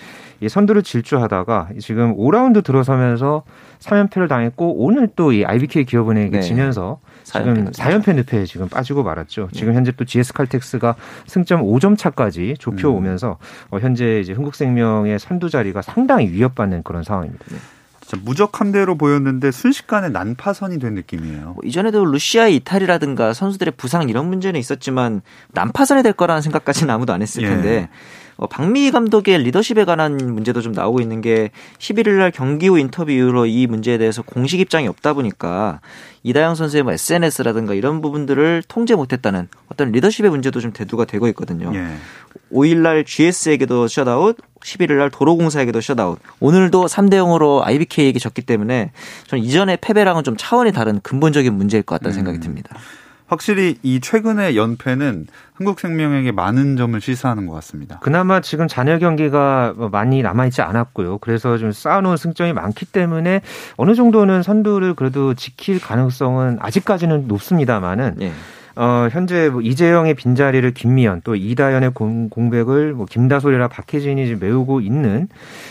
이 0.41 0.49
선두를 0.49 0.83
질주하다가 0.83 1.69
지금 1.81 2.15
5라운드 2.17 2.63
들어서면서 2.63 3.43
3연패를 3.79 4.29
당했고 4.29 4.85
오늘 4.85 5.09
또 5.15 5.33
이 5.33 5.45
IBK 5.45 5.85
기업은행에게 5.85 6.39
네. 6.39 6.43
지면서 6.43 6.99
지금 7.27 7.71
4연패 7.73 8.15
늪에 8.15 8.47
지금 8.47 8.69
빠지고 8.69 9.03
말았죠. 9.03 9.49
지금 9.53 9.75
현재 9.75 9.91
또 9.93 10.05
GS 10.05 10.33
칼텍스가 10.33 10.95
승점 11.27 11.63
5점 11.63 11.99
차까지 11.99 12.55
좁혀 12.59 12.89
오면서 12.89 13.39
음. 13.41 13.77
어, 13.77 13.79
현재 13.81 14.21
이제 14.21 14.33
흥국생명의 14.33 15.19
선두 15.19 15.51
자리가 15.51 15.83
상당히 15.83 16.31
위협받는 16.31 16.85
그런 16.85 17.03
상황입니다. 17.03 17.45
네. 17.51 17.57
진짜 18.01 18.23
무적한 18.25 18.71
대로 18.71 18.97
보였는데 18.97 19.51
순식간에 19.51 20.11
난파선이 20.11 20.79
된 20.79 20.95
느낌이에요. 20.95 21.55
뭐 21.55 21.57
이전에도 21.65 22.05
루시아의 22.05 22.55
이탈이라든가 22.57 23.33
선수들의 23.33 23.75
부상 23.77 24.09
이런 24.09 24.29
문제는 24.29 24.61
있었지만 24.61 25.23
난파선이 25.53 26.05
될 26.05 26.13
거라는 26.13 26.41
생각까지는 26.43 26.95
아무도 26.95 27.13
안 27.13 27.23
했을 27.23 27.43
예. 27.43 27.49
텐데 27.49 27.69
예. 27.69 27.89
어, 28.37 28.47
박미희 28.47 28.91
감독의 28.91 29.39
리더십에 29.39 29.85
관한 29.85 30.17
문제도 30.17 30.61
좀 30.61 30.73
나오고 30.73 31.01
있는 31.01 31.21
게 31.21 31.51
11일 31.79 32.19
날 32.19 32.31
경기 32.31 32.69
후 32.69 32.79
인터뷰 32.79 33.11
이후로 33.11 33.47
이 33.47 33.67
문제에 33.67 33.97
대해서 33.97 34.23
공식 34.23 34.61
입장이 34.61 34.87
없다 34.89 35.15
보니까 35.15 35.81
이다영 36.23 36.55
선수의 36.55 36.83
뭐 36.83 36.93
SNS라든가 36.93 37.75
이런 37.75 38.01
부분들을 38.03 38.65
통제 38.69 38.95
못했다는 38.95 39.49
어떤 39.69 39.93
리더십의 39.93 40.31
문제도 40.31 40.61
좀 40.61 40.73
대두가 40.73 41.05
되고 41.05 41.29
있거든요. 41.29 41.73
예. 41.75 41.87
5일 42.53 42.79
날 42.79 43.05
GS에게도 43.05 43.89
셧아웃, 43.89 44.37
11일 44.61 44.99
날 44.99 45.11
도로공사에게도 45.11 45.81
셧아웃. 45.81 46.19
오늘도 46.41 46.87
3대 46.87 47.15
0으로 47.15 47.63
IBK에게 47.65 48.19
졌기 48.19 48.43
때문에 48.43 48.93
저는 49.29 49.45
이전의 49.45 49.79
패배랑은 49.81 50.25
좀 50.25 50.37
차원이 50.37 50.73
다른 50.73 51.01
근본적인 51.01 51.55
문제일 51.55 51.83
것 51.83 51.95
같다는 51.97 52.13
음. 52.13 52.17
생각이 52.17 52.41
듭니다. 52.41 52.77
확실히 53.27 53.77
이 53.83 54.01
최근의 54.01 54.57
연패는 54.57 55.27
한국생명에게 55.55 56.33
많은 56.33 56.77
점을 56.77 57.01
시사하는 57.01 57.47
것 57.47 57.55
같습니다. 57.55 57.99
그나마 58.01 58.41
지금 58.41 58.69
잔여 58.69 58.99
경기가 58.99 59.75
많이 59.91 60.23
남아있지 60.23 60.63
않았고요. 60.63 61.19
그래서 61.19 61.59
좀 61.59 61.73
쌓아놓은 61.73 62.17
승점이 62.17 62.53
많기 62.53 62.87
때문에 62.87 63.41
어느 63.77 63.95
정도는 63.95 64.43
선두를 64.43 64.95
그래도 64.95 65.35
지킬 65.35 65.81
가능성은 65.81 66.59
아직까지는 66.61 67.27
높습니다만은 67.27 68.17
예. 68.21 68.33
어, 68.77 69.09
현재 69.11 69.49
뭐 69.49 69.63
이재영의 69.63 70.15
빈자리를 70.15 70.71
김미연 70.75 71.23
또 71.25 71.35
이다연의 71.35 71.93
공, 71.95 72.29
공백을 72.29 72.93
뭐 72.93 73.07
김다솔이라 73.07 73.69
박혜진이 73.69 74.27
지금 74.27 74.41
메우고 74.41 74.83
있는 74.83 75.29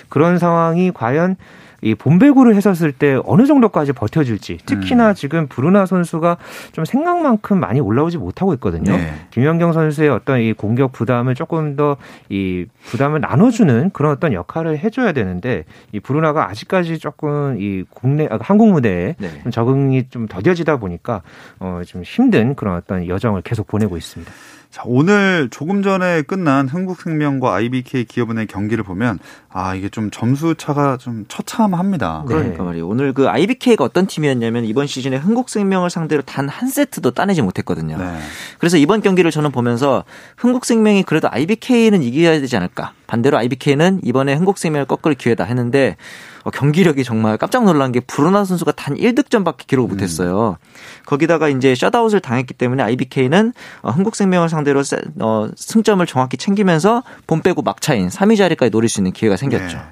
그런 0.09 0.39
상황이 0.39 0.91
과연 0.91 1.35
이 1.81 1.95
본배구를 1.95 2.55
했었을 2.55 2.91
때 2.91 3.19
어느 3.25 3.45
정도까지 3.45 3.93
버텨줄지 3.93 4.59
특히나 4.65 5.09
음. 5.09 5.13
지금 5.13 5.47
브루나 5.47 5.85
선수가 5.85 6.37
좀 6.71 6.85
생각만큼 6.85 7.59
많이 7.59 7.79
올라오지 7.79 8.17
못하고 8.17 8.53
있거든요. 8.55 8.91
네. 8.95 9.13
김연경 9.31 9.73
선수의 9.73 10.09
어떤 10.09 10.39
이 10.39 10.53
공격 10.53 10.91
부담을 10.91 11.35
조금 11.35 11.75
더 11.75 11.97
이 12.29 12.65
부담을 12.85 13.19
나눠주는 13.21 13.91
그런 13.93 14.11
어떤 14.11 14.33
역할을 14.33 14.79
해줘야 14.79 15.11
되는데 15.11 15.65
이 15.91 15.99
브루나가 15.99 16.49
아직까지 16.49 16.97
조금 16.99 17.57
이 17.59 17.83
국내 17.89 18.27
아, 18.29 18.37
한국 18.41 18.71
무대에 18.71 19.15
네. 19.17 19.41
좀 19.43 19.51
적응이 19.51 20.09
좀 20.09 20.27
더뎌지다 20.27 20.77
보니까 20.77 21.21
어 21.59 21.81
좀 21.85 22.03
힘든 22.03 22.55
그런 22.55 22.75
어떤 22.77 23.07
여정을 23.07 23.41
계속 23.41 23.67
보내고 23.67 23.97
있습니다. 23.97 24.31
자, 24.75 24.81
오늘 24.85 25.47
조금 25.51 25.83
전에 25.83 26.21
끝난 26.21 26.67
한국생명과 26.67 27.55
IBK 27.55 28.03
기업은의 28.03 28.47
경기를 28.47 28.83
보면 28.83 29.19
아, 29.47 29.73
이게 29.73 29.87
좀 29.87 30.11
점수 30.11 30.55
차가 30.55 30.97
좀 30.97 31.23
처참합니다. 31.29 32.25
그러니까 32.27 32.57
네. 32.57 32.63
말이에요. 32.63 32.85
오늘 32.85 33.13
그 33.13 33.29
IBK가 33.29 33.85
어떤 33.85 34.05
팀이었냐면 34.05 34.65
이번 34.65 34.85
시즌에 34.85 35.15
한국생명을 35.15 35.89
상대로 35.89 36.21
단 36.23 36.49
한 36.49 36.67
세트도 36.67 37.11
따내지 37.11 37.41
못했거든요. 37.41 37.97
네. 37.97 38.17
그래서 38.59 38.75
이번 38.75 39.01
경기를 39.01 39.31
저는 39.31 39.51
보면서 39.51 40.03
한국생명이 40.35 41.03
그래도 41.03 41.29
IBK는 41.31 42.03
이겨야 42.03 42.41
되지 42.41 42.57
않을까. 42.57 42.91
반대로 43.07 43.37
IBK는 43.37 44.01
이번에 44.03 44.33
한국생명을 44.33 44.87
꺾을 44.87 45.15
기회다 45.15 45.45
했는데 45.45 45.95
어, 45.95 46.34
경기력이 46.51 47.03
정말 47.03 47.37
깜짝 47.37 47.63
놀란 47.63 47.91
게 47.91 47.99
브루나 47.99 48.45
선수가 48.45 48.71
단 48.73 48.95
1득점밖에 48.95 49.67
기록을 49.67 49.89
음. 49.89 49.93
못했어요. 49.95 50.57
거기다가 51.05 51.49
이제 51.49 51.73
셧아웃을 51.75 52.19
당했기 52.19 52.53
때문에 52.53 52.83
IBK는 52.83 53.53
어, 53.81 53.89
한국생명을 53.89 54.49
상대로 54.49 54.83
어, 55.19 55.47
승점을 55.55 56.05
정확히 56.05 56.37
챙기면서 56.37 57.03
본 57.27 57.41
빼고 57.41 57.61
막차인 57.61 58.09
3위 58.09 58.37
자리까지 58.37 58.71
노릴 58.71 58.89
수 58.89 58.99
있는 58.99 59.11
기회가 59.11 59.37
생겼죠. 59.37 59.77
네. 59.77 59.83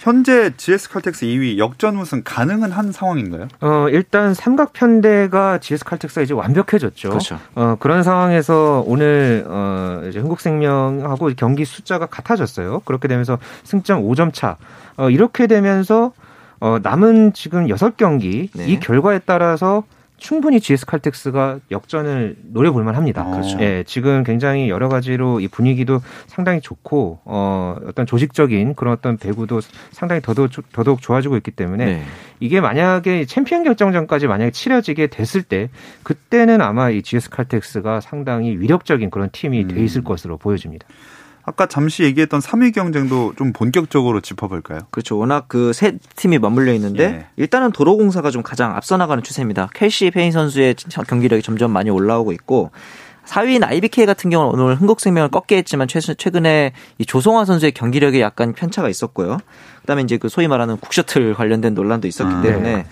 현재 0.00 0.50
GS 0.56 0.88
칼텍스 0.88 1.26
2위 1.26 1.58
역전 1.58 1.98
우승 1.98 2.22
가능은 2.24 2.72
한 2.72 2.90
상황인가요? 2.90 3.48
어, 3.60 3.86
일단 3.90 4.32
삼각 4.32 4.72
편대가 4.72 5.58
GS 5.58 5.84
칼텍스가 5.84 6.22
이제 6.22 6.32
완벽해졌죠. 6.32 7.10
그렇죠. 7.10 7.38
어, 7.54 7.76
그런 7.78 8.02
상황에서 8.02 8.82
오늘 8.86 9.44
어, 9.46 10.02
이제 10.08 10.18
한국생명하고 10.18 11.32
경기 11.36 11.66
숫자가 11.66 12.06
같아졌어요. 12.06 12.80
그렇게 12.86 13.08
되면서 13.08 13.38
승점 13.64 14.02
5점 14.02 14.32
차. 14.32 14.56
어, 14.96 15.10
이렇게 15.10 15.46
되면서 15.46 16.12
어, 16.60 16.78
남은 16.82 17.34
지금 17.34 17.66
6경기 17.66 18.48
네. 18.54 18.66
이 18.66 18.80
결과에 18.80 19.18
따라서 19.18 19.84
충분히 20.20 20.60
GS 20.60 20.86
칼텍스가 20.86 21.58
역전을 21.70 22.36
노려볼 22.44 22.84
만합니다. 22.84 23.26
어. 23.26 23.30
그렇죠. 23.32 23.58
예, 23.60 23.82
지금 23.86 24.22
굉장히 24.22 24.70
여러 24.70 24.88
가지로 24.88 25.40
이 25.40 25.48
분위기도 25.48 26.00
상당히 26.26 26.60
좋고 26.60 27.20
어 27.24 27.76
어떤 27.86 28.06
조직적인 28.06 28.74
그런 28.74 28.92
어떤 28.92 29.16
배구도 29.16 29.60
상당히 29.90 30.20
더더욱 30.20 30.50
더더욱 30.72 31.02
좋아지고 31.02 31.36
있기 31.38 31.50
때문에 31.50 31.84
네. 31.84 32.02
이게 32.38 32.60
만약에 32.60 33.24
챔피언 33.24 33.64
결정전까지 33.64 34.28
만약에 34.28 34.50
치러지게 34.52 35.08
됐을 35.08 35.42
때 35.42 35.70
그때는 36.02 36.60
아마 36.60 36.90
이 36.90 37.02
GS 37.02 37.30
칼텍스가 37.30 38.00
상당히 38.00 38.56
위력적인 38.56 39.10
그런 39.10 39.30
팀이 39.32 39.62
음. 39.62 39.68
돼 39.68 39.82
있을 39.82 40.04
것으로 40.04 40.36
보여집니다. 40.36 40.86
아까 41.44 41.66
잠시 41.66 42.04
얘기했던 42.04 42.40
3위 42.40 42.74
경쟁도 42.74 43.34
좀 43.36 43.52
본격적으로 43.52 44.20
짚어볼까요? 44.20 44.80
그렇죠. 44.90 45.16
워낙 45.18 45.48
그 45.48 45.72
세 45.72 45.96
팀이 46.16 46.38
맞물려 46.38 46.72
있는데 46.74 47.04
예. 47.04 47.26
일단은 47.36 47.72
도로공사가 47.72 48.30
좀 48.30 48.42
가장 48.42 48.76
앞서 48.76 48.96
나가는 48.96 49.22
추세입니다. 49.22 49.70
켈시 49.74 50.10
페인 50.10 50.32
선수의 50.32 50.74
경기력이 51.08 51.42
점점 51.42 51.70
많이 51.70 51.88
올라오고 51.90 52.32
있고 52.32 52.70
4위인 53.26 53.64
IBK 53.64 54.06
같은 54.06 54.28
경우는 54.30 54.60
오늘 54.60 54.74
흥국생명을 54.76 55.30
꺾긴 55.30 55.56
했지만 55.58 55.86
최근에 55.88 56.72
이 56.98 57.06
조성화 57.06 57.44
선수의 57.44 57.72
경기력에 57.72 58.20
약간 58.20 58.52
편차가 58.52 58.88
있었고요. 58.88 59.38
그다음에 59.82 60.02
이제 60.02 60.16
그 60.16 60.28
소위 60.28 60.48
말하는 60.48 60.76
국셔틀 60.78 61.34
관련된 61.34 61.74
논란도 61.74 62.08
있었기 62.08 62.34
아, 62.34 62.42
때문에 62.42 62.76
네. 62.76 62.86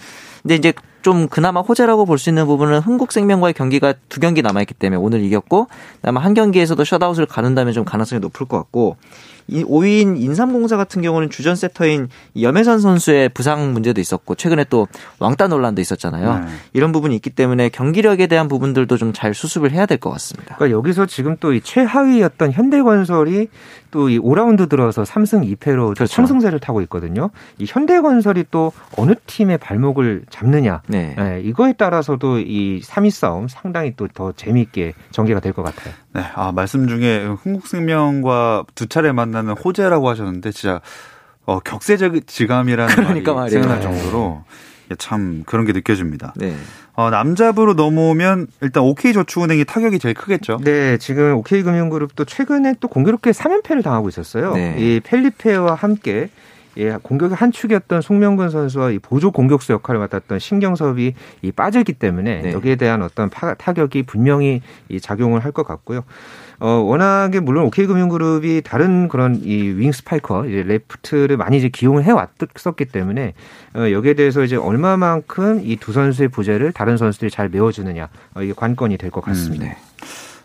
근데 0.48 0.54
이제 0.56 0.72
좀 1.02 1.28
그나마 1.28 1.60
호재라고 1.60 2.06
볼 2.06 2.18
수 2.18 2.30
있는 2.30 2.46
부분은 2.46 2.80
흥국생명과의 2.80 3.52
경기가 3.54 3.94
두 4.08 4.18
경기 4.18 4.40
남아있기 4.42 4.74
때문에 4.74 5.00
오늘 5.00 5.22
이겼고 5.22 5.68
아마 6.02 6.20
한 6.20 6.32
경기에서도 6.34 6.82
셧아웃을 6.82 7.26
가는다면 7.26 7.72
좀 7.74 7.84
가능성이 7.84 8.20
높을 8.20 8.46
것 8.46 8.56
같고 8.56 8.96
이 9.50 9.62
5위인 9.64 10.20
인삼공사 10.20 10.76
같은 10.76 11.00
경우는 11.00 11.30
주전 11.30 11.56
세터인 11.56 12.08
염혜선 12.38 12.80
선수의 12.80 13.30
부상 13.30 13.72
문제도 13.72 13.98
있었고 13.98 14.34
최근에 14.34 14.64
또 14.68 14.88
왕따 15.20 15.48
논란도 15.48 15.80
있었잖아요. 15.80 16.40
네. 16.40 16.46
이런 16.74 16.92
부분이 16.92 17.14
있기 17.16 17.30
때문에 17.30 17.68
경기력에 17.70 18.26
대한 18.26 18.48
부분들도 18.48 18.96
좀 18.98 19.12
잘 19.14 19.34
수습을 19.34 19.72
해야 19.72 19.86
될 19.86 19.98
것 19.98 20.10
같습니다. 20.10 20.56
그러니까 20.56 20.76
여기서 20.76 21.06
지금 21.06 21.36
또 21.38 21.52
이 21.54 21.60
최하위였던 21.62 22.52
현대건설이 22.52 23.48
또 23.90 24.10
이 24.10 24.18
5라운드 24.18 24.68
들어서 24.68 25.02
3승 25.04 25.56
2패로 25.56 25.94
그렇죠. 25.94 26.06
상승세를 26.06 26.60
타고 26.60 26.82
있거든요. 26.82 27.30
이 27.58 27.64
현대건설이 27.66 28.46
또 28.50 28.72
어느 28.96 29.12
팀의 29.26 29.58
발목을 29.58 30.24
잡느냐 30.30 30.82
네. 30.88 31.14
네, 31.16 31.40
이거에 31.42 31.72
따라서도 31.72 32.40
이 32.40 32.80
3위 32.84 33.10
싸움 33.10 33.48
상당히 33.48 33.94
또 33.96 34.08
더 34.12 34.32
재미있게 34.32 34.94
전개가 35.10 35.40
될 35.40 35.52
것 35.52 35.62
같아요. 35.62 35.94
네, 36.12 36.22
아 36.34 36.50
말씀 36.52 36.88
중에 36.88 37.24
흥국생명과 37.42 38.64
두 38.74 38.88
차례 38.88 39.12
만나 39.12 39.38
만나는 39.38 39.54
호재라고 39.62 40.08
하셨는데 40.08 40.50
진짜 40.52 40.80
어, 41.44 41.60
격세적 41.60 42.26
지감이라는 42.26 42.94
그러니까 42.94 43.34
말이. 43.34 43.50
생각날 43.50 43.80
정도로 43.80 44.44
참 44.96 45.42
그런 45.46 45.64
게 45.64 45.72
느껴집니다. 45.72 46.32
네. 46.36 46.54
어, 46.94 47.10
남자부로 47.10 47.74
넘어오면 47.74 48.48
일단 48.60 48.82
OK저축은행이 48.82 49.64
타격이 49.64 49.98
제일 49.98 50.14
크겠죠. 50.14 50.58
네, 50.64 50.96
지금 50.98 51.34
OK금융그룹도 51.36 52.24
최근에 52.24 52.74
또 52.80 52.88
공교롭게 52.88 53.30
3연패를 53.30 53.84
당하고 53.84 54.08
있었어요. 54.08 54.54
네. 54.54 54.76
이 54.78 55.00
펠리페와 55.00 55.74
함께 55.74 56.30
예, 56.76 56.96
공격의 57.02 57.36
한 57.36 57.50
축이었던 57.50 58.02
송명근 58.02 58.50
선수와 58.50 58.90
이 58.90 58.98
보조 59.00 59.32
공격수 59.32 59.72
역할을 59.72 59.98
맡았던 60.00 60.38
심경섭이 60.38 61.14
이 61.42 61.52
빠졌기 61.52 61.94
때문에 61.94 62.42
네. 62.42 62.52
여기에 62.52 62.76
대한 62.76 63.02
어떤 63.02 63.30
파, 63.30 63.54
타격이 63.54 64.04
분명히 64.04 64.62
이 64.88 65.00
작용을 65.00 65.44
할 65.44 65.50
것 65.50 65.66
같고요. 65.66 66.04
어, 66.60 66.68
워낙에 66.70 67.40
물론 67.40 67.64
OK금융그룹이 67.66 68.62
다른 68.64 69.08
그런 69.08 69.36
이 69.44 69.68
윙 69.76 69.92
스파이커, 69.92 70.46
이제 70.46 70.62
레프트를 70.64 71.36
많이 71.36 71.58
이제 71.58 71.68
기용을 71.68 72.02
해왔었기 72.04 72.86
때문에 72.86 73.34
어, 73.74 73.90
여기에 73.92 74.14
대해서 74.14 74.42
이제 74.42 74.56
얼마만큼 74.56 75.60
이 75.64 75.76
두 75.76 75.92
선수의 75.92 76.28
부재를 76.28 76.72
다른 76.72 76.96
선수들이 76.96 77.30
잘 77.30 77.48
메워주느냐 77.48 78.08
어, 78.34 78.42
이게 78.42 78.52
관건이 78.54 78.96
될 78.98 79.10
것 79.10 79.20
같습니다. 79.22 79.66
음, 79.66 79.68
네. 79.70 79.76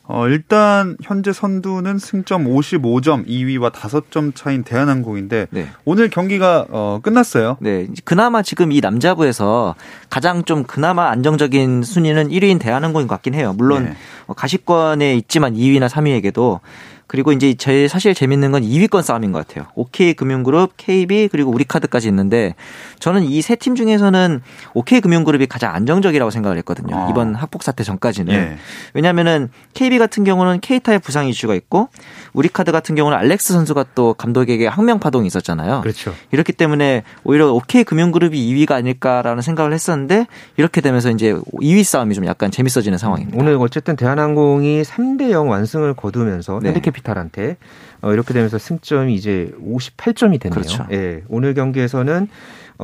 어, 0.06 0.28
일단 0.28 0.98
현재 1.02 1.32
선두는 1.32 1.98
승점 1.98 2.44
55점, 2.46 3.26
2위와 3.26 3.72
5점 3.72 4.36
차인 4.36 4.64
대한항공인데 4.64 5.48
네. 5.50 5.70
오늘 5.86 6.10
경기가 6.10 6.66
어, 6.70 7.00
끝났어요. 7.02 7.56
네, 7.62 7.88
그나마 8.04 8.42
지금 8.42 8.74
이 8.74 8.82
남자부에서 8.82 9.76
가장 10.10 10.44
좀 10.44 10.64
그나마 10.64 11.10
안정적인 11.10 11.84
순위는 11.84 12.30
1위인 12.30 12.60
대한항공인 12.60 13.08
것 13.08 13.16
같긴 13.16 13.34
해요. 13.34 13.54
물론 13.58 13.86
네. 13.86 13.96
어, 14.28 14.34
가시권에 14.34 15.16
있지만 15.16 15.56
2위나 15.56 15.88
3위에게도 15.88 16.60
그리고 17.08 17.32
이제 17.32 17.54
제일 17.54 17.90
사실 17.90 18.14
재밌는 18.14 18.52
건 18.52 18.64
2위권 18.64 19.02
싸움인 19.02 19.32
것 19.32 19.46
같아요. 19.48 19.68
OK 19.76 20.14
금융그룹, 20.14 20.74
KB 20.78 21.30
그리고 21.32 21.52
우리카드까지 21.52 22.08
있는데 22.08 22.56
저는 23.00 23.24
이 23.24 23.40
세 23.40 23.56
팀 23.56 23.76
중에서는 23.76 24.42
OK 24.74 25.02
금융그룹이 25.02 25.46
가장 25.48 25.74
안정적이라고 25.76 26.32
생각을 26.32 26.58
했거든요. 26.60 26.96
아. 26.96 27.08
이번 27.10 27.36
학폭 27.36 27.62
사태 27.64 27.84
전까지는 27.84 28.34
예. 28.34 28.58
왜냐하면은 28.94 29.50
KB 29.74 30.00
같은 30.00 30.24
경우는 30.24 30.60
K타의 30.62 31.00
부상 31.00 31.28
이슈가 31.28 31.54
있고 31.56 31.90
우리카드 32.34 32.72
같은 32.72 32.96
경우는 32.96 33.18
알렉스 33.18 33.54
선수가 33.54 33.86
또 33.96 34.14
감독에게 34.14 34.68
항명 34.68 35.00
파동이 35.00 35.28
있었잖아요. 35.28 35.82
그렇죠. 35.82 36.14
이렇기 36.32 36.54
때문에 36.54 37.04
오히려 37.24 37.50
OK 37.50 37.84
금융그룹이 37.84 38.40
2위가 38.40 38.72
아닐까라는 38.72 39.42
생각을 39.42 39.74
했었는데 39.74 40.26
이렇게 40.58 40.82
되면서 40.82 41.12
이제 41.12 41.34
2위 41.34 41.84
싸움이 41.84 42.16
좀 42.16 42.26
약간 42.26 42.50
재밌어지는 42.50 42.98
상황입니다. 42.98 43.38
오늘 43.40 43.58
어쨌든 43.60 43.96
대한항공이 43.96 44.82
3대 44.84 45.32
0 45.32 45.48
완승을 45.50 45.94
거두면서 45.94 46.60
네. 46.62 46.70
핸디캡 46.70 46.92
캐피탈한테 46.94 47.58
어, 48.02 48.14
이렇게 48.14 48.34
되면서 48.34 48.58
승점이 48.58 49.14
이제 49.14 49.52
58점이 49.62 50.40
됐네요. 50.40 50.52
그렇죠. 50.52 50.88
예, 50.92 51.24
오늘 51.28 51.54
경기에서는 51.54 52.28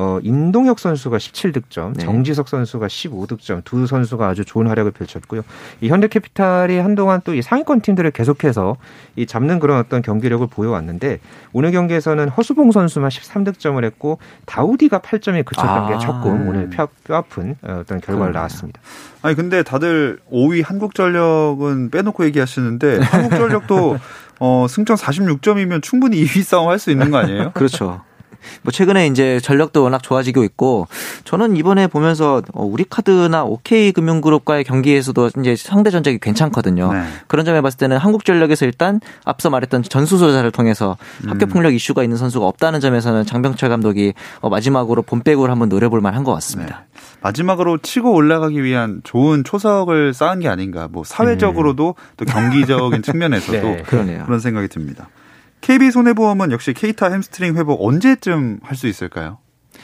어, 0.01 0.17
임동혁 0.23 0.79
선수가 0.79 1.17
17득점, 1.17 1.97
네. 1.97 2.05
정지석 2.05 2.47
선수가 2.47 2.87
15득점, 2.87 3.65
두 3.65 3.85
선수가 3.85 4.25
아주 4.29 4.45
좋은 4.45 4.67
활약을 4.67 4.91
펼쳤고요. 4.91 5.41
이 5.81 5.89
현대캐피탈이 5.89 6.77
한동안 6.77 7.19
또 7.25 7.33
이 7.33 7.41
상위권 7.41 7.81
팀들을 7.81 8.09
계속해서 8.11 8.77
이 9.17 9.25
잡는 9.25 9.59
그런 9.59 9.77
어떤 9.79 10.01
경기력을 10.01 10.45
보여왔는데 10.47 11.19
오늘 11.53 11.71
경기에서는 11.71 12.29
허수봉 12.29 12.71
선수만 12.71 13.09
13득점을 13.09 13.83
했고 13.83 14.19
다우디가 14.45 14.99
8점에 14.99 15.43
그쳤던 15.45 15.83
아. 15.83 15.87
게 15.89 15.97
조금 16.05 16.47
오늘 16.47 16.69
뼈, 16.69 16.87
뼈 17.03 17.15
아픈 17.15 17.55
어, 17.61 17.79
어떤 17.81 17.99
결과를 17.99 18.31
나왔습니다. 18.33 18.79
아니 19.21 19.35
근데 19.35 19.63
다들 19.63 20.19
5위 20.31 20.63
한국전력은 20.65 21.89
빼놓고 21.91 22.23
얘기하시는데 22.25 22.99
한국전력도 22.99 23.97
어, 24.39 24.65
승점 24.69 24.95
46점이면 24.95 25.81
충분히 25.83 26.23
2위 26.23 26.43
싸움 26.43 26.69
할 26.69 26.79
수 26.79 26.89
있는 26.91 27.11
거 27.11 27.17
아니에요? 27.17 27.51
그렇죠. 27.53 28.01
뭐 28.61 28.71
최근에 28.71 29.07
이제 29.07 29.39
전력도 29.39 29.83
워낙 29.83 30.03
좋아지고 30.03 30.43
있고 30.43 30.87
저는 31.23 31.55
이번에 31.57 31.87
보면서 31.87 32.41
어, 32.53 32.63
우리 32.63 32.85
카드나 32.89 33.43
OK 33.43 33.91
금융그룹과의 33.91 34.63
경기에서도 34.63 35.31
이제 35.39 35.55
상대 35.55 35.89
전적이 35.89 36.19
괜찮거든요. 36.19 36.93
네. 36.93 37.03
그런 37.27 37.45
점에 37.45 37.61
봤을 37.61 37.77
때는 37.77 37.97
한국전력에서 37.97 38.65
일단 38.65 38.99
앞서 39.25 39.49
말했던 39.49 39.83
전수조사를 39.83 40.49
통해서 40.51 40.97
음. 41.23 41.29
학교 41.29 41.45
폭력 41.45 41.73
이슈가 41.73 42.03
있는 42.03 42.17
선수가 42.17 42.45
없다는 42.45 42.79
점에서는 42.79 43.25
장병철 43.25 43.69
감독이 43.69 44.13
어, 44.41 44.49
마지막으로 44.49 45.01
본백으로 45.01 45.51
한번 45.51 45.69
노려볼 45.69 46.01
만한 46.01 46.23
것 46.23 46.33
같습니다. 46.33 46.85
네. 46.93 46.99
마지막으로 47.21 47.77
치고 47.79 48.13
올라가기 48.13 48.63
위한 48.63 49.01
좋은 49.03 49.43
초석을 49.43 50.13
쌓은 50.13 50.39
게 50.39 50.47
아닌가. 50.47 50.87
뭐 50.89 51.03
사회적으로도 51.03 51.95
음. 51.97 52.13
또 52.17 52.25
경기적인 52.25 53.01
측면에서도 53.03 53.61
네. 53.61 53.83
그런 53.85 54.39
생각이 54.39 54.67
듭니다. 54.67 55.09
KB 55.61 55.91
손해보험은 55.91 56.51
역시 56.51 56.73
케이타 56.73 57.11
햄스트링 57.11 57.55
회복 57.57 57.85
언제쯤 57.85 58.59
할 58.63 58.75
수 58.77 58.87
있을까요? 58.87 59.37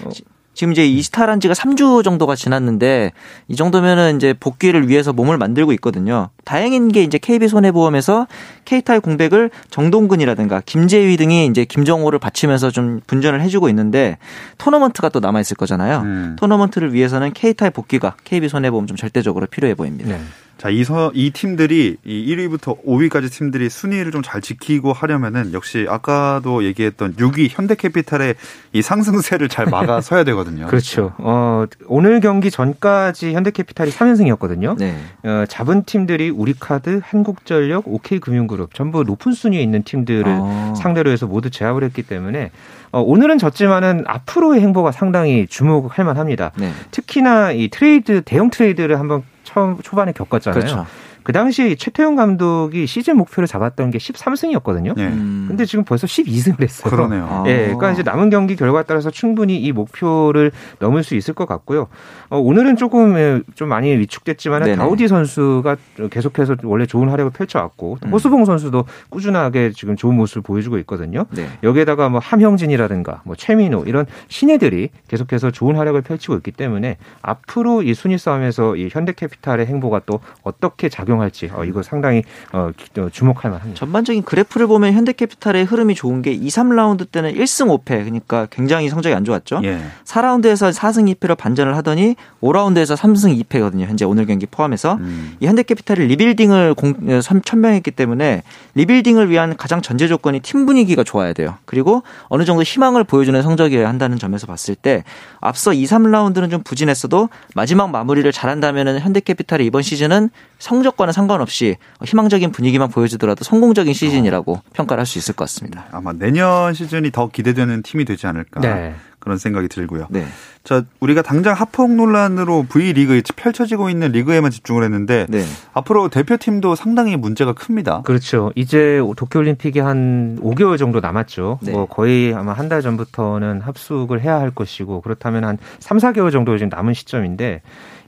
어. 0.03 0.09
지금 0.53 0.71
이제 0.71 0.87
이탈한 0.87 1.41
지가 1.41 1.53
3주 1.53 2.01
정도가 2.05 2.35
지났는데 2.35 3.11
이 3.49 3.57
정도면은 3.57 4.15
이제 4.15 4.33
복귀를 4.39 4.87
위해서 4.87 5.11
몸을 5.11 5.37
만들고 5.37 5.73
있거든요. 5.73 6.29
다행인 6.45 6.87
게 6.93 7.03
이제 7.03 7.17
KB 7.17 7.49
손해보험에서 7.49 8.25
케이타의 8.63 9.01
공백을 9.01 9.51
정동근이라든가 9.69 10.61
김재휘 10.65 11.17
등이 11.17 11.47
이제 11.47 11.65
김정호를 11.65 12.19
받치면서 12.19 12.71
좀 12.71 13.01
분전을 13.05 13.41
해주고 13.41 13.67
있는데 13.67 14.17
토너먼트가 14.57 15.09
또 15.09 15.19
남아 15.19 15.41
있을 15.41 15.57
거잖아요. 15.57 15.99
음. 16.05 16.35
토너먼트를 16.39 16.93
위해서는 16.93 17.33
케이타의 17.33 17.71
복귀가 17.71 18.15
KB 18.23 18.47
손해보험 18.47 18.87
좀 18.87 18.95
절대적으로 18.95 19.47
필요해 19.47 19.75
보입니다. 19.75 20.15
네. 20.15 20.21
자, 20.57 20.69
이, 20.69 20.83
서, 20.83 21.11
이 21.13 21.31
팀들이 21.31 21.97
이 22.05 22.35
1위부터 22.35 22.83
5위까지 22.85 23.31
팀들이 23.31 23.69
순위를 23.69 24.11
좀 24.11 24.25
잘 24.25 24.41
지키고 24.41 24.91
하려면은 24.91 25.53
역시 25.53 25.85
아까도 25.87 26.63
얘기했던 26.63 27.15
6위 27.15 27.49
현대캐피탈의 27.51 28.33
이 28.73 28.81
상승세를 28.81 29.49
잘 29.49 29.67
막아서야 29.67 30.23
되거든요. 30.25 30.65
그렇죠. 30.65 31.13
어, 31.19 31.65
오늘 31.85 32.19
경기 32.21 32.49
전까지 32.49 33.33
현대캐피탈이 33.33 33.91
3연승이었거든요. 33.91 34.77
네. 34.79 34.97
어, 35.23 35.45
잡은 35.47 35.83
팀들이 35.83 36.31
우리카드, 36.31 37.01
한국전력, 37.03 37.87
OK금융그룹 37.87 38.73
전부 38.73 39.03
높은 39.03 39.33
순위에 39.33 39.61
있는 39.61 39.83
팀들을 39.83 40.23
아. 40.27 40.73
상대로 40.75 41.11
해서 41.11 41.27
모두 41.27 41.51
제압을 41.51 41.83
했기 41.83 42.01
때문에 42.01 42.49
어, 42.91 43.01
오늘은 43.01 43.37
졌지만은 43.37 44.05
앞으로의 44.07 44.61
행보가 44.61 44.91
상당히 44.91 45.45
주목할 45.47 46.05
만합니다. 46.05 46.51
네. 46.57 46.71
특히나 46.91 47.51
이 47.51 47.67
트레이드 47.67 48.21
대형 48.23 48.49
트레이드를 48.49 48.99
한번 48.99 49.23
처음 49.55 49.81
초반에 49.81 50.11
겪었잖아요. 50.11 50.59
그렇죠. 50.61 50.85
그 51.25 51.33
당시 51.33 51.75
최태웅 51.75 52.15
감독이 52.15 52.85
시즌 52.85 53.17
목표를 53.17 53.47
잡았던 53.47 53.89
게 53.89 53.97
13승이었거든요. 53.97 54.93
네. 54.95 55.07
음. 55.07 55.45
근데 55.47 55.65
지금 55.65 55.83
벌써 55.83 56.05
12승을 56.05 56.61
했어요. 56.61 56.91
그러네요. 56.91 57.43
예. 57.47 57.63
그러니까 57.63 57.91
이제 57.93 58.03
남은 58.03 58.29
경기 58.29 58.55
결과에 58.55 58.83
따라서 58.83 59.09
충분히 59.09 59.57
이 59.57 59.71
목표를 59.71 60.51
넘을 60.77 61.03
수 61.03 61.15
있을 61.15 61.33
것 61.33 61.47
같고요. 61.47 61.87
어, 62.29 62.37
오늘은 62.37 62.75
조금 62.75 63.17
예, 63.17 63.41
좀 63.55 63.69
많이 63.69 63.97
위축됐지만 63.97 64.75
다우디 64.75 65.07
선수가 65.07 65.77
계속해서 66.11 66.57
원래 66.63 66.85
좋은 66.85 67.09
활약을 67.09 67.31
펼쳐왔고 67.31 67.97
음. 68.05 68.11
호수봉 68.11 68.45
선수도 68.45 68.85
꾸준하게 69.09 69.71
지금 69.71 69.95
좋은 69.95 70.15
모습을 70.15 70.43
보여주고 70.43 70.77
있거든요. 70.79 71.25
네. 71.31 71.47
여기에다가 71.63 72.07
뭐 72.07 72.19
함형진이라든가 72.19 73.21
뭐 73.25 73.35
최민호 73.35 73.85
이런 73.87 74.05
신예들이 74.27 74.89
계속해서 75.07 75.49
좋은 75.49 75.75
활약을 75.75 76.03
펼치고 76.03 76.35
있기 76.35 76.51
때문에 76.51 76.97
앞으로 77.23 77.81
이 77.81 77.95
순위 77.95 78.19
싸움에서 78.19 78.75
이 78.75 78.89
현대캐피탈의 78.91 79.65
행보가 79.65 80.01
또 80.05 80.19
어떻게 80.43 80.87
작용 80.87 81.14
작용할지 81.15 81.49
어, 81.53 81.63
이거 81.63 81.81
상당히 81.81 82.23
어, 82.51 82.71
주목할 83.11 83.51
만합니다. 83.51 83.77
전반적인 83.77 84.23
그래프를 84.23 84.67
보면 84.67 84.93
현대캐피탈의 84.93 85.65
흐름이 85.65 85.95
좋은 85.95 86.21
게 86.21 86.31
2, 86.31 86.47
3라운드 86.47 87.09
때는 87.09 87.33
1승 87.33 87.67
5패 87.67 88.03
그러니까 88.03 88.47
굉장히 88.51 88.89
성적이 88.89 89.15
안 89.15 89.23
좋았죠. 89.23 89.61
예. 89.63 89.79
4라운드에서 90.03 90.73
4승 90.73 91.13
2패로 91.15 91.37
반전을 91.37 91.75
하더니 91.77 92.15
5라운드에서 92.41 92.95
3승 92.95 93.43
2패거든요. 93.43 93.85
현재 93.85 94.05
오늘 94.05 94.25
경기 94.25 94.45
포함해서 94.45 94.95
음. 94.95 95.35
이 95.39 95.47
현대캐피탈이 95.47 96.05
리빌딩을 96.07 96.73
공, 96.75 97.21
천명했기 97.21 97.91
때문에 97.91 98.43
리빌딩을 98.75 99.29
위한 99.29 99.55
가장 99.57 99.81
전제 99.81 100.07
조건이 100.07 100.39
팀 100.39 100.65
분위기가 100.65 101.03
좋아야 101.03 101.33
돼요. 101.33 101.55
그리고 101.65 102.03
어느 102.27 102.45
정도 102.45 102.63
희망을 102.63 103.03
보여주는 103.03 103.41
성적이어야 103.41 103.87
한다는 103.87 104.17
점에서 104.17 104.47
봤을 104.47 104.75
때 104.75 105.03
앞서 105.39 105.73
2, 105.73 105.85
3라운드는 105.85 106.51
좀 106.51 106.61
부진했어도 106.63 107.29
마지막 107.53 107.89
마무리를 107.89 108.29
잘한다면 108.31 108.99
현대캐피탈이 108.99 109.65
이번 109.65 109.81
시즌은 109.81 110.29
성적과 110.59 111.04
는 111.05 111.13
상관없이 111.13 111.75
희망적인 112.03 112.51
분위기만 112.51 112.89
보여주더라도 112.89 113.43
성공적인 113.43 113.93
시즌이라고 113.93 114.53
어. 114.53 114.61
평가를 114.73 115.01
할 115.01 115.05
수 115.05 115.17
있을 115.19 115.35
것 115.35 115.45
같습니다. 115.45 115.85
아마 115.91 116.13
내년 116.13 116.73
시즌이 116.73 117.11
더 117.11 117.29
기대되는 117.29 117.83
팀이 117.83 118.05
되지 118.05 118.25
않을까 118.27 118.59
네. 118.61 118.95
그런 119.19 119.37
생각이 119.39 119.67
들고요. 119.67 120.05
네. 120.09 120.25
자, 120.63 120.83
우리가 120.99 121.21
당장 121.23 121.55
하폭 121.55 121.91
논란으로 121.91 122.65
V리그 122.69 123.21
펼쳐지고 123.35 123.89
있는 123.89 124.11
리그에만 124.11 124.51
집중을 124.51 124.83
했는데 124.83 125.25
네. 125.29 125.43
앞으로 125.73 126.09
대표팀도 126.09 126.75
상당히 126.75 127.17
문제가 127.17 127.53
큽니다. 127.53 128.01
그렇죠. 128.03 128.51
이제 128.55 128.99
도쿄 129.17 129.39
올림픽이 129.39 129.79
한 129.79 130.37
5개월 130.41 130.77
정도 130.77 130.99
남았죠. 130.99 131.59
네. 131.61 131.71
뭐 131.71 131.85
거의 131.87 132.33
아마 132.35 132.53
한 132.53 132.69
달 132.69 132.81
전부터는 132.83 133.61
합숙을 133.61 134.21
해야 134.21 134.39
할 134.39 134.49
것이고 134.51 135.01
그렇다면 135.01 135.43
한 135.43 135.57
3, 135.79 135.97
4개월 135.97 136.31
정도 136.31 136.55
지금 136.57 136.69
남은 136.69 136.93
시점인데 136.95 137.61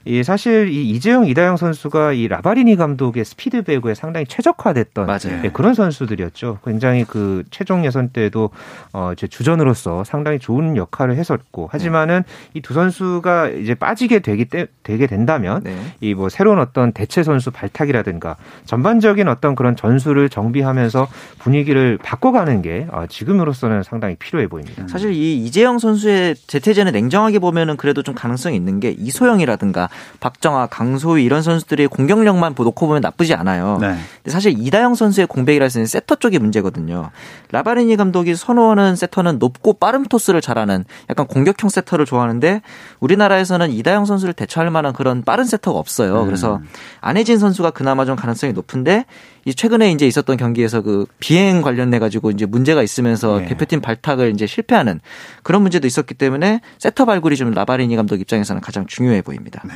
이 0.08 0.22
사실 0.22 0.68
이 0.68 0.88
이재영 0.90 1.26
이다영 1.26 1.56
선수가 1.58 2.12
이 2.12 2.28
라바리니 2.28 2.76
감독의 2.76 3.24
스피드 3.24 3.62
배구에 3.62 3.94
상당히 3.94 4.24
최적화됐던 4.26 5.06
네, 5.42 5.50
그런 5.52 5.74
선수들이었죠. 5.74 6.60
굉장히 6.64 7.04
그 7.04 7.44
최종 7.50 7.84
예선 7.84 8.08
때도 8.10 8.50
어 8.92 9.12
이제 9.12 9.26
주전으로서 9.26 10.04
상당히 10.04 10.38
좋은 10.38 10.76
역할을 10.76 11.16
했었고 11.16 11.68
하지만은 11.72 12.22
이 12.54 12.60
두 12.68 12.74
선수가 12.74 13.48
이제 13.48 13.74
빠지게 13.74 14.18
되기 14.18 14.44
때, 14.44 14.66
되게 14.82 15.06
된다면 15.06 15.62
네. 15.64 15.74
이뭐 16.02 16.28
새로운 16.28 16.58
어떤 16.58 16.92
대체 16.92 17.22
선수 17.22 17.50
발탁이라든가 17.50 18.36
전반적인 18.66 19.26
어떤 19.26 19.54
그런 19.54 19.74
전술을 19.74 20.28
정비하면서 20.28 21.08
분위기를 21.38 21.98
바꿔가는 22.02 22.60
게 22.60 22.86
아, 22.92 23.06
지금으로서는 23.06 23.84
상당히 23.84 24.16
필요해 24.16 24.48
보입니다. 24.48 24.86
사실 24.86 25.12
이 25.12 25.38
이재영 25.46 25.78
선수의 25.78 26.34
재태전을 26.34 26.92
냉정하게 26.92 27.38
보면은 27.38 27.78
그래도 27.78 28.02
좀 28.02 28.14
가능성이 28.14 28.56
있는 28.56 28.80
게 28.80 28.90
이소영이라든가 28.90 29.88
박정아, 30.20 30.66
강소희 30.66 31.24
이런 31.24 31.42
선수들의 31.42 31.88
공격력만 31.88 32.54
놓고 32.56 32.86
보면 32.86 33.00
나쁘지 33.00 33.34
않아요. 33.34 33.78
네. 33.80 33.96
근데 34.16 34.30
사실 34.30 34.54
이다영 34.58 34.94
선수의 34.94 35.26
공백이라 35.26 35.64
해서 35.64 35.84
세터 35.84 36.16
쪽이 36.16 36.38
문제거든요. 36.38 37.10
라바리니 37.50 37.96
감독이 37.96 38.34
선호하는 38.34 38.96
세터는 38.96 39.38
높고 39.38 39.74
빠른 39.74 40.04
토스를 40.04 40.40
잘하는 40.40 40.84
약간 41.10 41.26
공격형 41.26 41.70
세터를 41.70 42.06
좋아하는데 42.06 42.62
우리나라에서는 43.00 43.70
이다영 43.70 44.04
선수를 44.04 44.34
대처할 44.34 44.70
만한 44.70 44.92
그런 44.92 45.22
빠른 45.22 45.44
세터가 45.44 45.78
없어요. 45.78 46.22
음. 46.22 46.26
그래서 46.26 46.60
안혜진 47.00 47.38
선수가 47.38 47.70
그나마 47.70 48.04
좀 48.04 48.16
가능성이 48.16 48.52
높은데 48.52 49.06
이 49.44 49.54
최근에 49.54 49.90
이제 49.92 50.06
있었던 50.06 50.36
경기에서 50.36 50.82
그 50.82 51.06
비행 51.18 51.62
관련돼 51.62 51.98
가지고 51.98 52.30
이제 52.30 52.46
문제가 52.46 52.82
있으면서 52.82 53.40
네. 53.40 53.46
대표팀 53.46 53.80
발탁을 53.80 54.32
이제 54.32 54.46
실패하는 54.46 55.00
그런 55.42 55.62
문제도 55.62 55.86
있었기 55.86 56.14
때문에 56.14 56.60
세터 56.78 57.04
발굴이 57.04 57.36
좀 57.36 57.50
라바리니 57.52 57.94
감독 57.96 58.20
입장에서는 58.20 58.60
가장 58.60 58.86
중요해 58.86 59.22
보입니다. 59.22 59.62
네. 59.64 59.72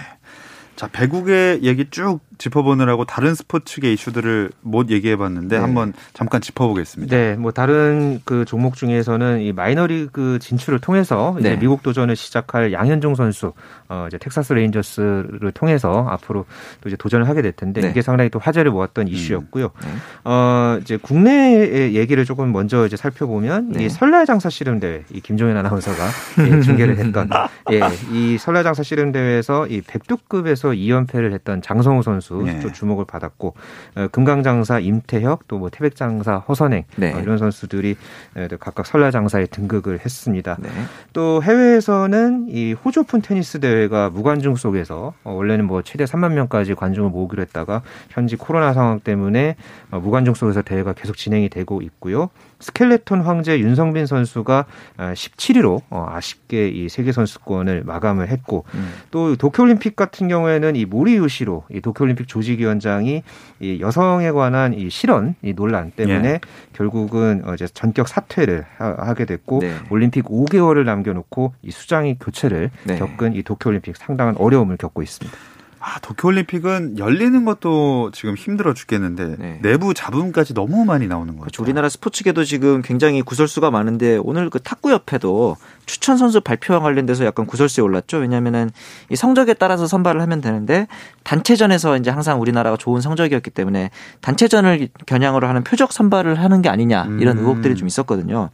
자, 0.76 0.88
배국의 0.88 1.62
얘기 1.62 1.88
쭉 1.90 2.20
짚어보느라고 2.38 3.04
다른 3.04 3.34
스포츠계 3.34 3.92
이슈들을 3.92 4.50
못 4.60 4.90
얘기해봤는데 4.90 5.56
네. 5.56 5.62
한번 5.62 5.92
잠깐 6.12 6.40
짚어보겠습니다. 6.40 7.14
네, 7.14 7.34
뭐 7.34 7.52
다른 7.52 8.20
그 8.24 8.44
종목 8.44 8.74
중에서는 8.76 9.40
이 9.40 9.52
마이너리그 9.52 10.38
진출을 10.40 10.80
통해서 10.80 11.36
이제 11.38 11.50
네. 11.50 11.58
미국 11.58 11.82
도전을 11.82 12.16
시작할 12.16 12.72
양현종 12.72 13.14
선수, 13.14 13.52
어 13.88 14.06
이제 14.08 14.18
텍사스 14.18 14.52
레인저스를 14.52 15.52
통해서 15.52 16.06
앞으로 16.08 16.46
또 16.80 16.88
이제 16.88 16.96
도전을 16.96 17.28
하게 17.28 17.42
될 17.42 17.52
텐데 17.52 17.80
네. 17.80 17.90
이게 17.90 18.02
상당히 18.02 18.30
또 18.30 18.38
화제를 18.38 18.70
모았던 18.70 19.06
음. 19.06 19.12
이슈였고요. 19.12 19.70
네. 19.82 19.88
어 20.24 20.78
이제 20.80 20.96
국내의 20.96 21.94
얘기를 21.94 22.24
조금 22.24 22.52
먼저 22.52 22.86
이제 22.86 22.96
살펴보면 22.96 23.74
이 23.74 23.78
네. 23.78 23.88
설날 23.88 24.26
장사 24.26 24.50
씨름 24.50 24.80
대회, 24.80 25.04
이 25.12 25.20
김종현 25.20 25.56
아나운서가 25.56 26.08
예, 26.40 26.60
중계를 26.60 26.98
했던 26.98 27.28
예, 27.72 27.80
이 28.10 28.38
설날 28.38 28.64
장사 28.64 28.82
씨름 28.82 29.12
대회에서 29.12 29.66
이 29.66 29.80
백두급에서 29.80 30.70
2연패를 30.70 31.32
했던 31.32 31.62
장성우 31.62 32.02
선수 32.02 32.31
네. 32.40 32.60
또 32.60 32.72
주목을 32.72 33.04
받았고 33.04 33.54
어, 33.96 34.08
금강장사 34.08 34.80
임태혁 34.80 35.48
또 35.48 35.62
뭐 35.62 35.70
태백장사 35.70 36.38
허선행 36.38 36.84
네. 36.96 37.12
어, 37.14 37.20
이런 37.20 37.38
선수들이 37.38 37.94
어, 38.34 38.48
각각 38.58 38.84
설날장사에 38.84 39.46
등극을 39.46 40.00
했습니다. 40.04 40.56
네. 40.58 40.68
또 41.12 41.40
해외에서는 41.40 42.46
이 42.48 42.72
호주 42.72 43.00
오픈 43.00 43.22
테니스 43.22 43.60
대회가 43.60 44.10
무관중 44.10 44.56
속에서 44.56 45.14
원래는 45.22 45.66
뭐 45.66 45.82
최대 45.82 46.02
3만 46.04 46.32
명까지 46.32 46.74
관중을 46.74 47.10
모으기로 47.10 47.42
했다가 47.42 47.82
현지 48.10 48.34
코로나 48.34 48.72
상황 48.72 48.98
때문에 48.98 49.54
무관중 49.90 50.34
속에서 50.34 50.62
대회가 50.62 50.94
계속 50.94 51.16
진행이 51.16 51.48
되고 51.48 51.80
있고요. 51.82 52.30
스켈레톤 52.58 53.22
황제 53.22 53.58
윤성빈 53.58 54.06
선수가 54.06 54.66
17위로 54.96 55.82
아쉽게 55.90 56.68
이 56.68 56.88
세계 56.88 57.12
선수권을 57.12 57.82
마감을 57.84 58.28
했고 58.28 58.64
음. 58.74 58.92
또 59.10 59.36
도쿄올림픽 59.36 59.96
같은 59.96 60.28
경우에는 60.28 60.72
보면이 60.72 60.86
모리 60.86 61.16
요시로 61.16 61.64
이 61.70 61.80
도쿄 61.80 62.06
올림픽 62.12 62.28
조직위원장이 62.28 63.22
이 63.60 63.80
여성에 63.80 64.30
관한 64.30 64.74
이 64.74 64.90
실언 64.90 65.34
이 65.42 65.54
논란 65.54 65.90
때문에 65.90 66.28
예. 66.28 66.40
결국은 66.72 67.42
이제 67.54 67.66
전격 67.66 68.08
사퇴를 68.08 68.64
하, 68.76 69.14
게 69.14 69.24
됐고 69.24 69.60
네. 69.60 69.74
올림픽 69.90 70.24
5개월을 70.26 70.84
남겨놓고 70.84 71.54
이 71.62 71.70
수장이 71.70 72.18
교체를 72.18 72.70
네. 72.84 72.98
겪은 72.98 73.34
이 73.34 73.42
도쿄올림픽 73.42 73.96
상당한 73.96 74.36
어려움을 74.36 74.76
겪고 74.76 75.02
있습니다. 75.02 75.36
아, 75.84 75.98
도쿄올림픽은 75.98 76.98
열리는 76.98 77.44
것도 77.44 78.12
지금 78.12 78.36
힘들어 78.36 78.72
죽겠는데 78.72 79.36
네. 79.36 79.58
내부 79.62 79.94
잡음까지 79.94 80.54
너무 80.54 80.84
많이 80.84 81.08
나오는 81.08 81.32
거죠. 81.34 81.40
그렇죠. 81.40 81.62
우리나라 81.62 81.88
스포츠계도 81.88 82.44
지금 82.44 82.82
굉장히 82.82 83.20
구설수가 83.20 83.70
많은데 83.72 84.16
오늘 84.22 84.48
그 84.48 84.60
탁구협회도 84.60 85.56
추천 85.86 86.16
선수 86.16 86.40
발표와 86.40 86.78
관련돼서 86.80 87.24
약간 87.24 87.46
구설수에 87.46 87.82
올랐죠. 87.82 88.18
왜냐면은 88.18 88.70
이 89.10 89.16
성적에 89.16 89.54
따라서 89.54 89.88
선발을 89.88 90.20
하면 90.22 90.40
되는데 90.40 90.86
단체전에서 91.24 91.96
이제 91.96 92.10
항상 92.10 92.40
우리나라가 92.40 92.76
좋은 92.76 93.00
성적이었기 93.00 93.50
때문에 93.50 93.90
단체전을 94.20 94.88
겨냥으로 95.06 95.48
하는 95.48 95.64
표적 95.64 95.92
선발을 95.92 96.38
하는 96.38 96.62
게 96.62 96.68
아니냐 96.68 97.08
이런 97.18 97.38
음. 97.38 97.42
의혹들이 97.42 97.74
좀 97.74 97.88
있었거든요. 97.88 98.50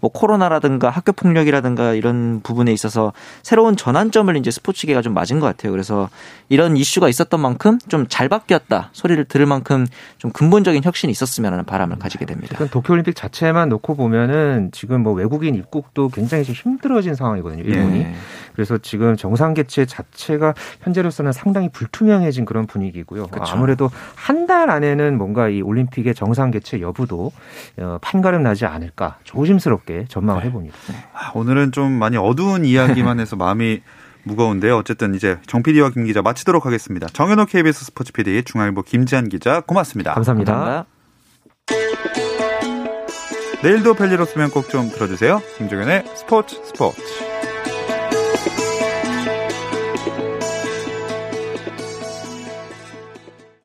뭐 0.00 0.10
코로나라든가 0.10 0.88
학교 0.88 1.12
폭력이라든가 1.12 1.92
이런 1.92 2.40
부분에 2.42 2.72
있어서 2.72 3.12
새로운 3.42 3.76
전환점을 3.76 4.34
이제 4.38 4.50
스포츠계가 4.50 5.02
좀 5.02 5.12
맞은 5.12 5.40
것 5.40 5.46
같아요. 5.46 5.72
그래서 5.72 6.08
이런 6.48 6.69
이슈가 6.76 7.08
있었던 7.08 7.40
만큼 7.40 7.78
좀 7.88 8.06
잘 8.08 8.28
바뀌었다 8.28 8.90
소리를 8.92 9.24
들을 9.26 9.46
만큼 9.46 9.86
좀 10.18 10.32
근본적인 10.32 10.82
혁신이 10.84 11.10
있었으면 11.10 11.52
하는 11.52 11.64
바람을 11.64 11.98
가지게 11.98 12.24
됩니다. 12.26 12.66
도쿄올림픽 12.66 13.14
자체만 13.14 13.68
놓고 13.68 13.94
보면은 13.94 14.70
지금 14.72 15.02
뭐 15.02 15.12
외국인 15.12 15.54
입국도 15.54 16.08
굉장히 16.08 16.42
힘들어진 16.44 17.14
상황이거든요. 17.14 17.62
일본이. 17.62 18.00
예. 18.00 18.14
그래서 18.54 18.78
지금 18.78 19.16
정상 19.16 19.54
개최 19.54 19.86
자체가 19.86 20.54
현재로서는 20.82 21.32
상당히 21.32 21.68
불투명해진 21.70 22.44
그런 22.44 22.66
분위기고요. 22.66 23.28
그렇죠. 23.28 23.54
아무래도 23.54 23.90
한 24.16 24.40
달 24.50 24.68
안에는 24.70 25.16
뭔가 25.16 25.48
이 25.48 25.60
올림픽의 25.62 26.14
정상 26.16 26.50
개최 26.50 26.80
여부도 26.80 27.30
어, 27.78 27.98
판가름 28.02 28.42
나지 28.42 28.64
않을까 28.66 29.18
조심스럽게 29.22 30.06
전망을 30.08 30.42
네. 30.42 30.48
해봅니다. 30.48 30.76
네. 30.88 30.96
아, 31.14 31.30
오늘은 31.34 31.70
좀 31.70 31.92
많이 31.92 32.16
어두운 32.16 32.64
이야기만 32.64 33.20
해서 33.20 33.36
마음이 33.36 33.80
무거운데요. 34.24 34.76
어쨌든 34.76 35.14
이제 35.14 35.38
정 35.46 35.62
PD와 35.62 35.90
김 35.90 36.04
기자 36.04 36.22
마치도록 36.22 36.66
하겠습니다. 36.66 37.06
정현호 37.08 37.46
KBS 37.46 37.86
스포츠 37.86 38.12
PD, 38.12 38.42
중앙일보 38.44 38.82
김지한 38.82 39.28
기자 39.28 39.60
고맙습니다. 39.60 40.14
감사합니다. 40.14 40.52
감사합니다. 40.54 40.86
내일도 43.62 43.94
별일 43.94 44.20
없으면 44.22 44.50
꼭 44.50 44.68
좀 44.70 44.88
들어주세요. 44.90 45.42
김종현의 45.58 46.04
스포츠 46.14 46.56
스포츠. 46.64 47.00